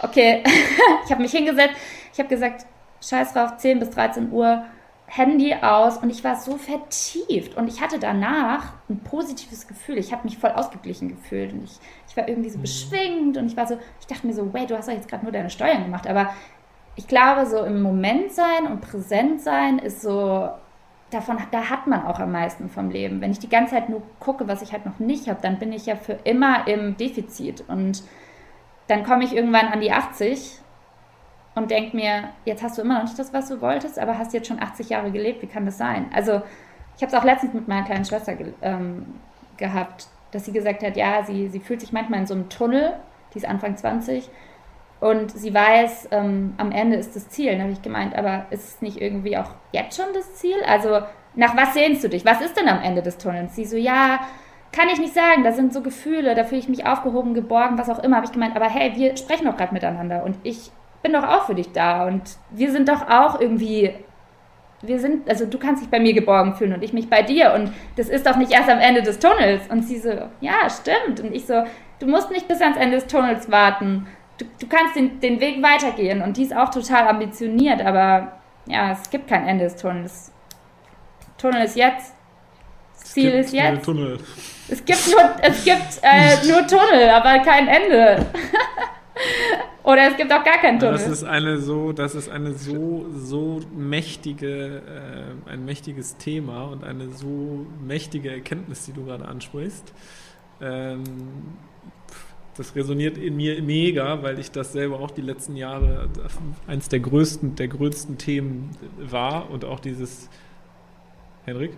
[0.02, 0.42] okay,
[1.04, 1.76] ich habe mich hingesetzt,
[2.12, 2.66] ich habe gesagt,
[3.02, 4.64] scheiß drauf, 10 bis 13 Uhr,
[5.08, 9.98] Handy aus und ich war so vertieft und ich hatte danach ein positives Gefühl.
[9.98, 12.62] Ich habe mich voll ausgeglichen gefühlt und ich, ich war irgendwie so mhm.
[12.62, 15.22] beschwingt und ich war so, ich dachte mir so, wait, du hast doch jetzt gerade
[15.22, 16.30] nur deine Steuern gemacht, aber
[16.96, 20.50] ich glaube, so im Moment sein und präsent sein ist so,
[21.10, 23.20] davon, da hat man auch am meisten vom Leben.
[23.20, 25.72] Wenn ich die ganze Zeit nur gucke, was ich halt noch nicht habe, dann bin
[25.72, 28.02] ich ja für immer im Defizit und
[28.88, 30.60] dann komme ich irgendwann an die 80
[31.54, 34.32] und denke mir, jetzt hast du immer noch nicht das, was du wolltest, aber hast
[34.32, 36.06] jetzt schon 80 Jahre gelebt, wie kann das sein?
[36.14, 36.42] Also
[36.96, 39.06] ich habe es auch letztens mit meiner kleinen Schwester ge ähm,
[39.56, 42.94] gehabt, dass sie gesagt hat, ja, sie, sie fühlt sich manchmal in so einem Tunnel,
[43.32, 44.28] die ist Anfang 20
[45.00, 47.52] und sie weiß, ähm, am Ende ist das Ziel.
[47.52, 50.56] Dann habe ich gemeint, aber ist es nicht irgendwie auch jetzt schon das Ziel?
[50.66, 51.00] Also
[51.34, 52.24] nach was sehnst du dich?
[52.24, 53.54] Was ist denn am Ende des Tunnels?
[53.54, 54.20] Sie so, ja,
[54.72, 57.90] kann ich nicht sagen, da sind so Gefühle, da fühle ich mich aufgehoben, geborgen, was
[57.90, 58.16] auch immer.
[58.16, 60.70] Habe ich gemeint, aber hey, wir sprechen doch gerade miteinander und ich
[61.02, 63.94] bin doch auch für dich da und wir sind doch auch irgendwie,
[64.82, 67.52] wir sind, also du kannst dich bei mir geborgen fühlen und ich mich bei dir
[67.54, 69.62] und das ist doch nicht erst am Ende des Tunnels.
[69.70, 71.20] Und sie so, ja, stimmt.
[71.20, 71.62] Und ich so,
[72.00, 74.06] du musst nicht bis ans Ende des Tunnels warten.
[74.38, 78.32] Du, du kannst den, den Weg weitergehen und die ist auch total ambitioniert, aber
[78.66, 80.32] ja, es gibt kein Ende des Tunnels.
[81.38, 82.14] Tunnel ist jetzt.
[82.94, 83.84] Ziel ist jetzt.
[83.84, 84.18] Tunnel.
[84.68, 88.26] Es gibt nur, es gibt äh, nur Tunnel, aber kein Ende.
[89.84, 90.94] Oder es gibt auch gar keinen Tunnel.
[90.94, 94.82] Das ist eine so, das ist eine so, so mächtige,
[95.46, 99.94] äh, ein mächtiges Thema und eine so mächtige Erkenntnis, die du gerade ansprichst.
[100.60, 101.04] Ähm,
[102.56, 106.08] das resoniert in mir mega, weil ich das selber auch die letzten Jahre
[106.66, 110.28] eins der größten, der größten Themen war und auch dieses
[111.44, 111.72] Henrik?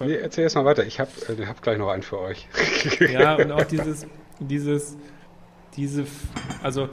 [0.00, 0.84] Nee, erzähl erst mal weiter.
[0.84, 2.48] Ich habe äh, hab gleich noch einen für euch.
[3.00, 4.06] ja, und auch dieses,
[4.40, 4.96] dieses,
[5.76, 6.06] diese,
[6.62, 6.88] also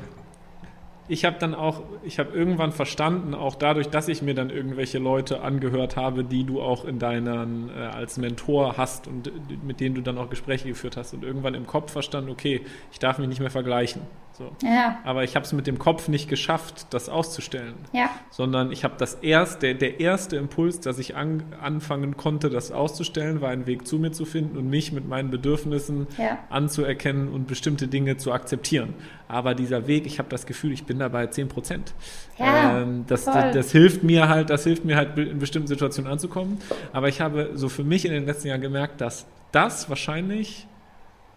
[1.08, 5.00] ich habe dann auch, ich habe irgendwann verstanden, auch dadurch, dass ich mir dann irgendwelche
[5.00, 9.32] Leute angehört habe, die du auch in deinen äh, als Mentor hast und
[9.66, 13.00] mit denen du dann auch Gespräche geführt hast und irgendwann im Kopf verstanden, okay, ich
[13.00, 14.02] darf mich nicht mehr vergleichen.
[14.36, 14.52] So.
[14.64, 15.00] Ja.
[15.04, 17.76] Aber ich habe es mit dem Kopf nicht geschafft, das auszustellen.
[17.92, 18.10] Ja.
[18.32, 23.42] Sondern ich habe das erste, der erste Impuls, dass ich an, anfangen konnte, das auszustellen,
[23.42, 26.40] war ein Weg zu mir zu finden und mich mit meinen Bedürfnissen ja.
[26.50, 28.96] anzuerkennen und bestimmte Dinge zu akzeptieren.
[29.28, 31.94] Aber dieser Weg, ich habe das Gefühl, ich bin dabei 10 Prozent.
[32.40, 36.12] Ja, ähm, das, das, das, hilft mir halt, das hilft mir halt in bestimmten Situationen
[36.12, 36.58] anzukommen.
[36.92, 40.68] Aber ich habe so für mich in den letzten Jahren gemerkt, dass das wahrscheinlich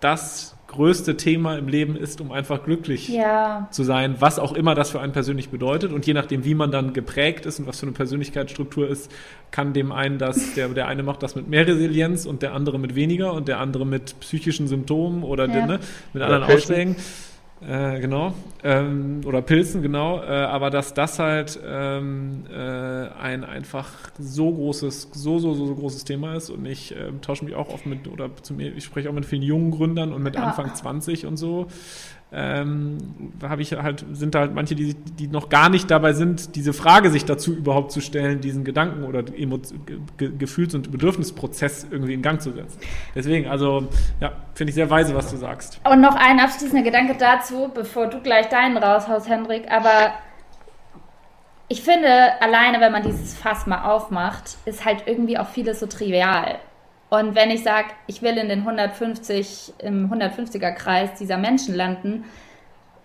[0.01, 3.69] das größte Thema im Leben ist, um einfach glücklich ja.
[3.71, 5.93] zu sein, was auch immer das für einen persönlich bedeutet.
[5.93, 9.11] Und je nachdem, wie man dann geprägt ist und was für eine Persönlichkeitsstruktur ist,
[9.51, 12.79] kann dem einen das, der, der eine macht das mit mehr Resilienz und der andere
[12.79, 15.53] mit weniger und der andere mit psychischen Symptomen oder ja.
[15.53, 15.81] den, ne,
[16.12, 16.97] mit anderen Ausschlägen.
[17.61, 18.35] Äh, genau.
[18.63, 20.23] Ähm, oder Pilzen, genau.
[20.23, 25.75] Äh, aber dass das halt ähm, äh, ein einfach so großes, so, so, so, so
[25.75, 26.51] großes Thema ist.
[26.51, 29.25] Und ich äh, tausche mich auch oft mit, oder zu mir, ich spreche auch mit
[29.25, 30.43] vielen jungen Gründern und mit ja.
[30.43, 31.69] Anfang 20 und so
[32.39, 32.99] ähm,
[33.43, 36.74] habe ich halt, sind da halt manche, die, die noch gar nicht dabei sind, diese
[36.74, 39.59] Frage sich dazu überhaupt zu stellen, diesen Gedanken oder Emo
[40.18, 42.78] Ge Gefühls- und Bedürfnisprozess irgendwie in Gang zu setzen.
[43.14, 43.89] Deswegen, also,
[44.20, 45.80] ja, finde ich sehr weise, was du sagst.
[45.91, 50.12] Und noch ein abschließender Gedanke dazu, bevor du gleich deinen raushaust, Hendrik, aber
[51.68, 55.87] ich finde, alleine, wenn man dieses Fass mal aufmacht, ist halt irgendwie auch vieles so
[55.87, 56.59] trivial.
[57.19, 62.25] Und wenn ich sage, ich will in den 150, im 150er Kreis dieser Menschen landen,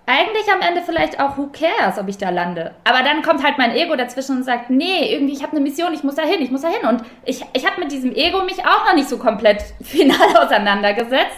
[0.06, 2.76] eigentlich am Ende vielleicht auch, who cares, ob ich da lande.
[2.84, 5.94] Aber dann kommt halt mein Ego dazwischen und sagt, nee, irgendwie, ich habe eine Mission,
[5.94, 6.86] ich muss da hin, ich muss da hin.
[6.90, 11.38] Und ich, ich habe mit diesem Ego mich auch noch nicht so komplett final auseinandergesetzt.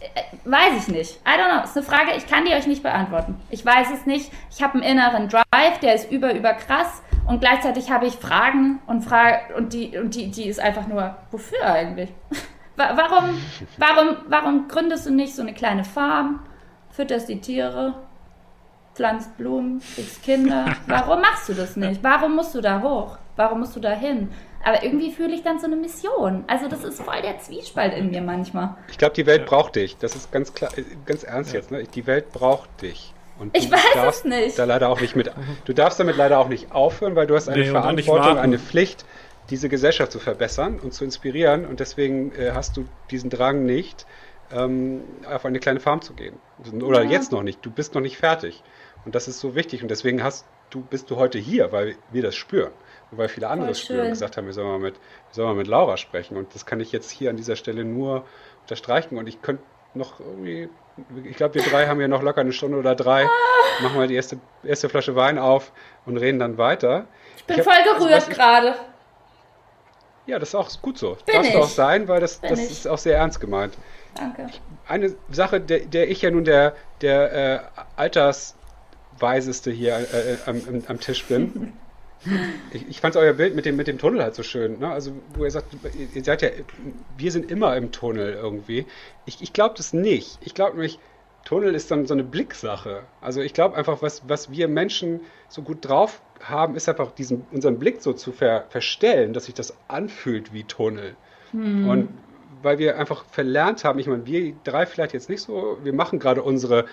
[0.00, 1.20] Äh, weiß ich nicht.
[1.26, 1.64] I don't know.
[1.64, 3.40] Ist eine Frage, ich kann die euch nicht beantworten.
[3.48, 4.30] Ich weiß es nicht.
[4.50, 7.02] Ich habe einen inneren Drive, der ist über, über krass.
[7.26, 11.16] Und gleichzeitig habe ich Fragen und Frage und die und die die ist einfach nur
[11.30, 12.12] wofür eigentlich?
[12.76, 13.40] warum
[13.78, 16.40] warum warum gründest du nicht so eine kleine Farm,
[16.90, 17.94] fütterst die Tiere,
[18.94, 20.66] pflanzt Blumen, kriegst Kinder?
[20.86, 22.02] Warum machst du das nicht?
[22.02, 23.18] Warum musst du da hoch?
[23.36, 24.28] Warum musst du da hin?
[24.64, 26.44] Aber irgendwie fühle ich dann so eine Mission.
[26.46, 28.76] Also das ist voll der Zwiespalt in mir manchmal.
[28.88, 29.96] Ich glaube, die Welt braucht dich.
[29.96, 30.70] Das ist ganz klar,
[31.04, 31.70] ganz ernst jetzt.
[31.70, 31.84] Ne?
[31.84, 33.12] Die Welt braucht dich.
[33.42, 34.58] Und ich weiß es nicht.
[34.58, 35.30] Da leider auch nicht mit,
[35.64, 39.04] du darfst damit leider auch nicht aufhören, weil du hast eine nee, Verantwortung, eine Pflicht,
[39.50, 41.66] diese Gesellschaft zu verbessern und zu inspirieren.
[41.66, 44.06] Und deswegen äh, hast du diesen Drang nicht,
[44.52, 46.36] ähm, auf eine kleine Farm zu gehen.
[46.82, 47.10] Oder ja.
[47.10, 47.64] jetzt noch nicht.
[47.66, 48.62] Du bist noch nicht fertig.
[49.04, 49.82] Und das ist so wichtig.
[49.82, 52.70] Und deswegen hast du, bist du heute hier, weil wir das spüren.
[53.10, 55.56] Und weil viele andere spüren und gesagt haben, wir sollen, mal mit, wir sollen mal
[55.56, 56.36] mit Laura sprechen.
[56.36, 58.24] Und das kann ich jetzt hier an dieser Stelle nur
[58.62, 59.18] unterstreichen.
[59.18, 59.64] Und ich könnte
[59.94, 60.68] noch irgendwie
[61.24, 63.26] ich glaube, wir drei haben ja noch locker eine Stunde oder drei.
[63.82, 65.72] Machen wir die erste, erste Flasche Wein auf
[66.04, 67.06] und reden dann weiter.
[67.36, 68.74] Ich bin ich voll hab, gerührt gerade.
[70.26, 71.16] Ja, das ist auch gut so.
[71.26, 73.74] Bin Darfst du auch sein, weil das, das ist auch sehr ernst gemeint.
[74.14, 74.48] Danke.
[74.86, 77.60] Eine Sache, der, der ich ja nun der, der äh,
[77.96, 81.72] Altersweiseste hier äh, am, am, Tisch bin.
[82.72, 84.78] Ich, ich fand euer Bild mit dem, mit dem Tunnel halt so schön.
[84.78, 84.90] Ne?
[84.90, 85.74] Also, wo ihr sagt,
[86.14, 86.48] ihr seid ja,
[87.16, 88.86] wir sind immer im Tunnel irgendwie.
[89.26, 90.38] Ich, ich glaube das nicht.
[90.40, 90.98] Ich glaube nämlich,
[91.44, 93.02] Tunnel ist dann so eine Blicksache.
[93.20, 97.44] Also ich glaube einfach, was, was wir Menschen so gut drauf haben, ist einfach diesen,
[97.50, 101.16] unseren Blick so zu ver, verstellen, dass sich das anfühlt wie Tunnel.
[101.50, 101.88] Hm.
[101.88, 102.08] Und
[102.62, 106.20] weil wir einfach verlernt haben, ich meine, wir drei vielleicht jetzt nicht so, wir machen
[106.20, 106.86] gerade unsere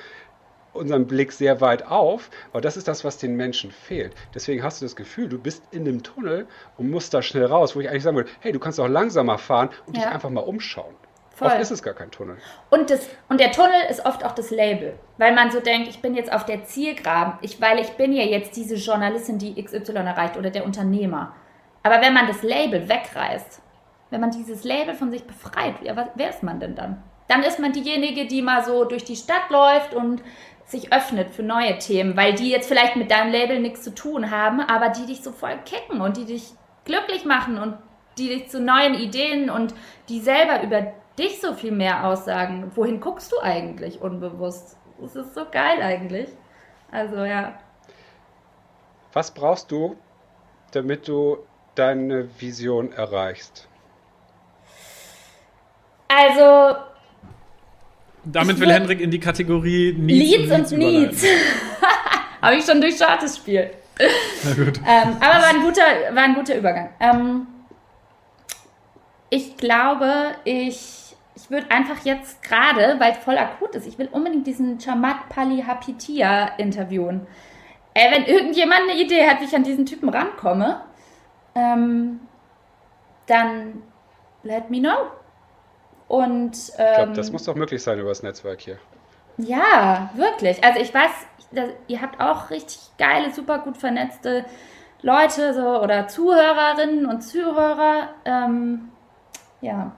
[0.73, 4.13] unseren Blick sehr weit auf, aber das ist das, was den Menschen fehlt.
[4.33, 6.47] Deswegen hast du das Gefühl, du bist in einem Tunnel
[6.77, 9.37] und musst da schnell raus, wo ich eigentlich sagen würde, hey, du kannst auch langsamer
[9.37, 10.03] fahren und ja.
[10.03, 10.95] dich einfach mal umschauen.
[11.39, 11.47] Voll.
[11.47, 12.37] Oft ist es gar kein Tunnel.
[12.69, 16.01] Und, das, und der Tunnel ist oft auch das Label, weil man so denkt, ich
[16.01, 19.93] bin jetzt auf der Zielgraben, ich, weil ich bin ja jetzt diese Journalistin, die XY
[19.93, 21.33] erreicht oder der Unternehmer.
[21.81, 23.61] Aber wenn man das Label wegreißt,
[24.09, 27.01] wenn man dieses Label von sich befreit, ja, was, wer ist man denn dann?
[27.29, 30.21] Dann ist man diejenige, die mal so durch die Stadt läuft und
[30.69, 34.29] sich öffnet für neue Themen, weil die jetzt vielleicht mit deinem Label nichts zu tun
[34.29, 36.51] haben, aber die dich so voll kicken und die dich
[36.85, 37.77] glücklich machen und
[38.17, 39.73] die dich zu neuen Ideen und
[40.09, 42.71] die selber über dich so viel mehr aussagen.
[42.75, 44.77] Wohin guckst du eigentlich unbewusst?
[44.99, 46.29] Das ist so geil eigentlich.
[46.91, 47.57] Also ja.
[49.13, 49.95] Was brauchst du,
[50.71, 51.37] damit du
[51.75, 53.67] deine Vision erreichst?
[56.07, 56.75] Also
[58.25, 61.25] Damit will Hendrik in die Kategorie Needs, Leads und Needs.
[62.41, 63.69] Habe ich schon durchschaut, das Spiel.
[64.43, 64.79] Na gut.
[64.87, 65.81] Ähm, aber war ein guter,
[66.13, 66.89] war ein guter Übergang.
[66.99, 67.47] Ähm,
[69.29, 74.09] ich glaube, ich, ich würde einfach jetzt gerade, weil es voll akut ist, ich will
[74.11, 77.27] unbedingt diesen Chamat Pali Hapitia interviewen.
[77.93, 80.81] Ey, wenn irgendjemand eine Idee hat, wie ich an diesen Typen rankomme,
[81.55, 82.21] ähm,
[83.27, 83.83] dann
[84.43, 85.11] let me know.
[86.09, 88.77] Und, ähm, ich glaube, das muss doch möglich sein über das Netzwerk hier.
[89.37, 90.61] Ja, wirklich.
[90.63, 91.11] Also ich weiß,
[91.87, 94.43] ihr habt auch richtig geile, super gut vernetzte
[95.01, 98.09] Leute so, oder Zuhörerinnen und Zuhörer.
[98.25, 98.89] Ähm,
[99.61, 99.91] ja,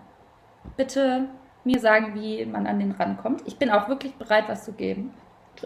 [0.75, 1.27] bitte
[1.63, 3.43] mir sagen, wie man an den rankommt.
[3.45, 5.13] Ich bin auch wirklich bereit, was zu geben.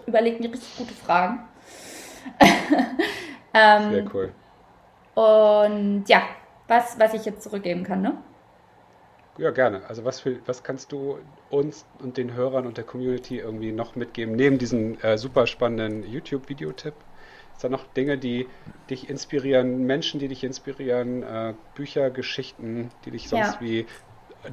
[0.06, 1.48] Überlegt mir richtig gute Fragen.
[3.54, 4.32] ähm, Sehr cool.
[5.16, 6.22] Und ja,
[6.68, 8.18] was, was ich jetzt zurückgeben kann, ne?
[9.38, 9.81] Ja, gerne.
[9.88, 11.19] Also was, für, was kannst du
[11.49, 16.09] uns und den Hörern und der Community irgendwie noch mitgeben, neben diesem äh, super spannenden
[16.09, 16.93] YouTube-Videotipp?
[17.53, 18.47] Ist da noch Dinge, die
[18.89, 23.61] dich inspirieren, Menschen, die dich inspirieren, äh, Bücher, Geschichten, die dich sonst ja.
[23.61, 23.86] wie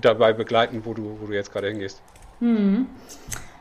[0.00, 2.02] dabei begleiten, wo du, wo du jetzt gerade hingehst?
[2.40, 2.86] Hm.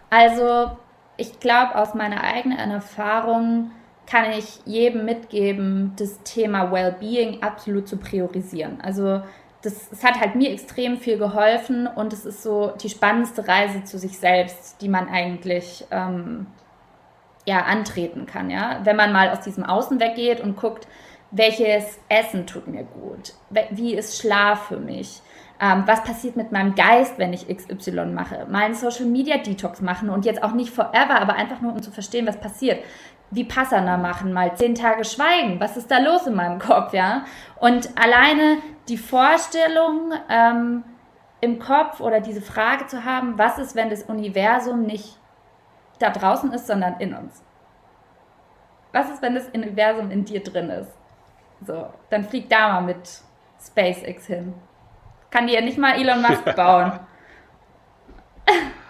[0.10, 0.78] Also
[1.18, 3.72] ich glaube, aus meiner eigenen Erfahrung
[4.08, 8.82] kann ich jedem mitgeben, das Thema Wellbeing absolut zu priorisieren.
[8.82, 9.22] Also
[9.62, 13.84] das, das hat halt mir extrem viel geholfen und es ist so die spannendste Reise
[13.84, 16.48] zu sich selbst, die man eigentlich ähm,
[17.46, 18.82] ja, antreten kann, ja.
[18.84, 20.88] Wenn man mal aus diesem Außen weggeht und guckt,
[21.32, 23.34] welches Essen tut mir gut,
[23.72, 25.22] wie ist Schlaf für mich,
[25.62, 29.80] ähm, was passiert mit meinem Geist, wenn ich XY mache, mal einen Social Media Detox
[29.80, 32.84] machen und jetzt auch nicht forever, aber einfach nur um zu verstehen, was passiert.
[33.32, 37.24] Wie Passana machen, mal zehn Tage schweigen, was ist da los in meinem Kopf, ja?
[37.60, 38.58] Und alleine
[38.90, 40.84] die Vorstellung ähm,
[41.40, 45.18] im Kopf oder diese Frage zu haben, was ist, wenn das Universum nicht
[46.00, 47.42] da draußen ist, sondern in uns.
[48.92, 50.92] Was ist, wenn das Universum in dir drin ist?
[51.66, 53.22] So, dann flieg da mal mit
[53.60, 54.54] SpaceX hin.
[55.30, 57.00] Kann dir ja nicht mal Elon Musk bauen.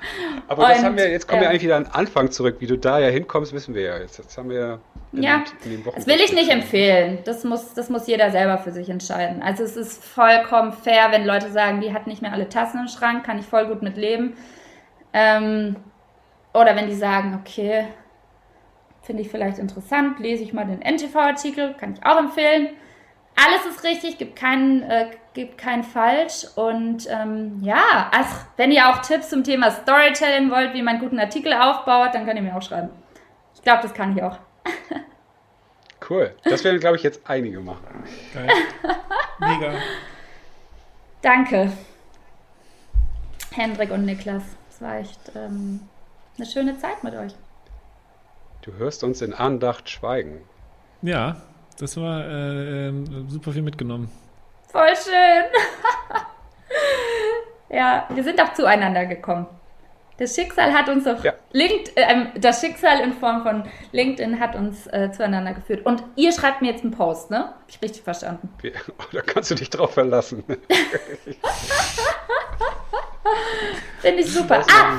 [0.48, 2.58] Aber das haben wir, jetzt kommen wir eigentlich wieder an den Anfang zurück.
[2.60, 4.20] Wie du da ja hinkommst, wissen wir ja jetzt.
[4.20, 4.80] Das haben wir
[5.14, 5.96] in, ja, in den Wochen.
[5.96, 7.20] Das will ich nicht empfehlen.
[7.24, 9.42] Das muss, das muss jeder selber für sich entscheiden.
[9.42, 12.88] Also es ist vollkommen fair, wenn Leute sagen, die hat nicht mehr alle Tassen im
[12.88, 14.36] Schrank, kann ich voll gut mit leben.
[15.14, 15.76] Ähm,
[16.54, 17.88] oder wenn die sagen, okay,
[19.02, 22.70] finde ich vielleicht interessant, lese ich mal den NTV-Artikel, kann ich auch empfehlen.
[23.36, 26.46] Alles ist richtig, gibt keinen, äh, gibt keinen falsch.
[26.56, 31.04] Und ähm, ja, also, wenn ihr auch Tipps zum Thema Storytelling wollt, wie man einen
[31.04, 32.90] guten Artikel aufbaut, dann könnt ihr mir auch schreiben.
[33.56, 34.38] Ich glaube, das kann ich auch.
[36.10, 36.36] cool.
[36.44, 38.04] Das werden, glaube ich, jetzt einige machen.
[38.34, 38.50] Geil.
[39.40, 39.74] Mega.
[41.22, 41.72] Danke.
[43.52, 44.44] Hendrik und Niklas.
[44.70, 45.82] Das war echt ähm,
[46.38, 47.34] eine schöne Zeit mit euch.
[48.62, 50.42] Du hörst uns in Andacht schweigen.
[51.02, 51.38] Ja,
[51.82, 52.94] das war äh, äh,
[53.28, 54.10] super viel mitgenommen.
[54.72, 55.46] Voll schön.
[57.78, 59.48] ja, wir sind auch zueinander gekommen.
[60.18, 61.34] Das Schicksal hat uns auf ja.
[61.52, 65.84] LinkedIn, äh, das Schicksal in Form von LinkedIn hat uns äh, zueinander geführt.
[65.84, 67.40] Und ihr schreibt mir jetzt einen Post, ne?
[67.40, 68.54] Hab ich richtig verstanden.
[68.62, 68.72] Ja,
[69.12, 70.44] da kannst du dich drauf verlassen.
[74.02, 74.64] Finde ich super.
[74.72, 74.98] Ah,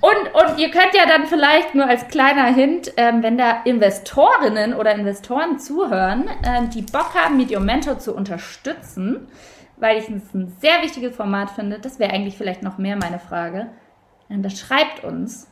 [0.00, 4.74] und, und ihr könnt ja dann vielleicht nur als kleiner Hint, ähm, wenn da Investorinnen
[4.74, 9.28] oder Investoren zuhören, ähm, die Bock haben, Medium Mentor zu unterstützen,
[9.76, 13.18] weil ich es ein sehr wichtiges Format finde, das wäre eigentlich vielleicht noch mehr meine
[13.18, 13.68] Frage,
[14.30, 15.48] ähm, das schreibt uns,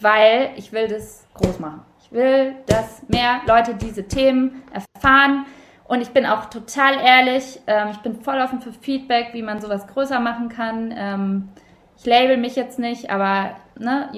[0.00, 1.82] weil ich will das groß machen.
[2.04, 5.46] Ich will, dass mehr Leute diese Themen erfahren.
[5.84, 9.60] Und ich bin auch total ehrlich, ähm, ich bin voll offen für Feedback, wie man
[9.60, 10.94] sowas größer machen kann.
[10.96, 11.48] Ähm,
[11.96, 14.10] ich label mich jetzt nicht, aber ne,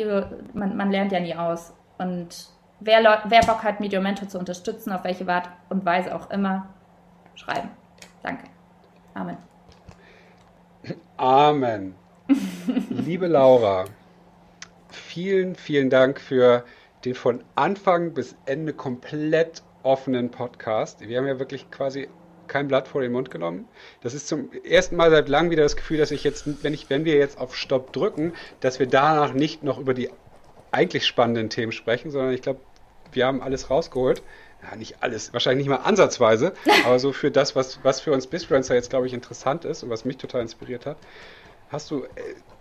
[0.53, 1.73] man, man lernt ja nie aus.
[1.99, 2.49] Und
[2.81, 6.69] wer, wer Bock hat, Mediumento zu unterstützen, auf welche Art und Weise auch immer,
[7.35, 7.71] schreiben.
[8.23, 8.45] Danke.
[9.15, 9.37] Amen.
[11.17, 11.95] Amen.
[12.91, 13.85] Liebe Laura,
[14.89, 16.65] vielen, vielen Dank für
[17.05, 21.07] den von Anfang bis Ende komplett offenen Podcast.
[21.07, 22.09] Wir haben ja wirklich quasi
[22.55, 23.67] kein Blatt vor den Mund genommen.
[24.01, 26.89] Das ist zum ersten Mal seit langem wieder das Gefühl, dass ich jetzt, wenn ich,
[26.89, 30.09] wenn wir jetzt auf Stopp drücken, dass wir danach nicht noch über die
[30.71, 32.61] eigentlich spannenden Themen sprechen, sondern ich glaube,
[33.11, 34.23] wir haben alles rausgeholt.
[34.63, 36.53] Ja, nicht alles, wahrscheinlich nicht mal ansatzweise,
[36.87, 39.91] aber so für das, was, was für uns Bisfluencer jetzt, glaube ich, interessant ist und
[39.91, 40.97] was mich total inspiriert hat,
[41.71, 42.09] hast du äh,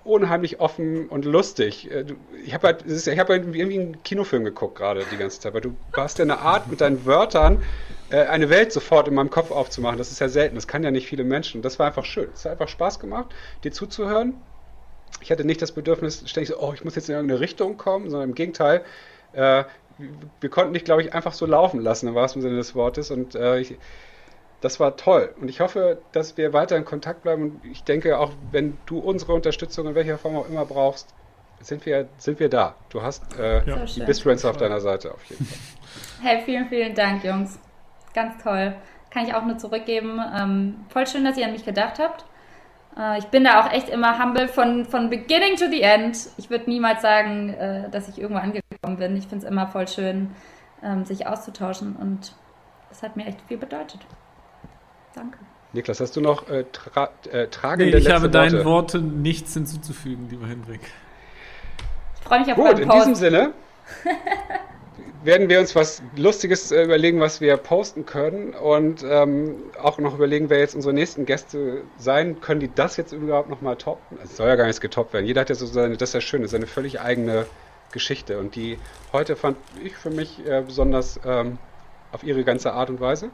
[0.03, 1.91] unheimlich offen und lustig.
[1.91, 2.05] Äh,
[2.43, 5.61] ich habe halt, ich hab halt irgendwie einen Kinofilm geguckt gerade die ganze Zeit, weil
[5.61, 7.61] du hast ja eine Art mit deinen Wörtern
[8.11, 9.97] eine Welt sofort in meinem Kopf aufzumachen.
[9.97, 11.61] Das ist ja selten, das kann ja nicht viele Menschen.
[11.61, 12.29] Das war einfach schön.
[12.33, 13.33] Es hat einfach Spaß gemacht,
[13.63, 14.35] dir zuzuhören.
[15.21, 18.09] ich hatte nicht das Bedürfnis, ständig so, oh, ich muss jetzt in irgendeine Richtung kommen,
[18.09, 18.83] sondern im Gegenteil,
[19.33, 19.63] äh,
[20.39, 23.11] wir konnten dich, glaube ich, einfach so laufen lassen, im wahrsten Sinne des Wortes.
[23.11, 23.77] Und äh, ich,
[24.61, 25.33] das war toll.
[25.39, 27.43] Und ich hoffe, dass wir weiter in Kontakt bleiben.
[27.43, 31.13] Und ich denke, auch wenn du unsere Unterstützung in welcher Form auch immer brauchst,
[31.61, 32.75] sind wir, sind wir da.
[32.89, 33.85] Du hast äh, ja.
[33.85, 35.57] die Best Friends auf deiner Seite auf jeden Fall.
[36.21, 37.59] Hey, vielen, vielen Dank, Jungs.
[38.13, 38.75] Ganz toll.
[39.09, 40.19] Kann ich auch nur zurückgeben.
[40.35, 42.25] Ähm, voll schön, dass ihr an mich gedacht habt.
[42.97, 46.29] Äh, ich bin da auch echt immer humble von, von beginning to the end.
[46.37, 49.15] Ich würde niemals sagen, äh, dass ich irgendwo angekommen bin.
[49.17, 50.31] Ich finde es immer voll schön,
[50.83, 52.33] ähm, sich auszutauschen und
[52.89, 54.01] das hat mir echt viel bedeutet.
[55.15, 55.37] Danke.
[55.73, 60.29] Niklas, hast du noch äh, tra äh, tragende nee, ich habe deinen Worten nichts hinzuzufügen,
[60.29, 60.81] lieber Hendrik.
[62.19, 63.53] Ich freue mich auf Gut, in diesem Sinne
[65.23, 70.15] werden wir uns was Lustiges äh, überlegen, was wir posten können und ähm, auch noch
[70.15, 74.17] überlegen, wer jetzt unsere nächsten Gäste sein können, die das jetzt überhaupt nochmal toppen.
[74.23, 75.25] Es soll ja gar nichts getoppt werden.
[75.25, 77.45] Jeder hat ja so seine, das ist ja schön, seine völlig eigene
[77.91, 78.77] Geschichte und die
[79.11, 81.57] heute fand ich für mich äh, besonders ähm,
[82.11, 83.29] auf ihre ganze Art und Weise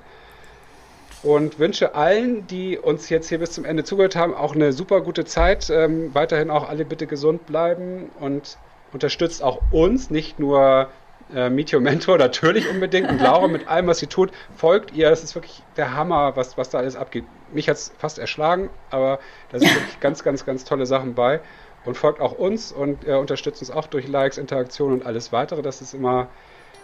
[1.23, 5.01] und wünsche allen, die uns jetzt hier bis zum Ende zugehört haben, auch eine super
[5.01, 5.69] gute Zeit.
[5.69, 8.57] Ähm, weiterhin auch alle bitte gesund bleiben und
[8.93, 10.89] unterstützt auch uns, nicht nur
[11.34, 15.09] äh, Meteor Mentor natürlich unbedingt und Laura mit allem, was sie tut, folgt ihr.
[15.09, 17.25] Das ist wirklich der Hammer, was, was da alles abgeht.
[17.53, 19.19] Mich hat es fast erschlagen, aber
[19.51, 21.41] da sind wirklich ganz, ganz, ganz tolle Sachen bei.
[21.86, 25.61] Und folgt auch uns und äh, unterstützt uns auch durch Likes, Interaktionen und alles weitere.
[25.61, 26.27] Das ist immer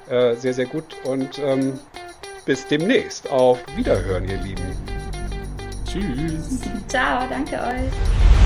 [0.08, 0.96] äh, sehr, sehr gut.
[1.04, 1.80] Und ähm,
[2.46, 3.30] bis demnächst.
[3.30, 4.64] Auf Wiederhören, ihr Lieben.
[5.86, 6.62] Tschüss.
[6.88, 8.45] Ciao, danke euch.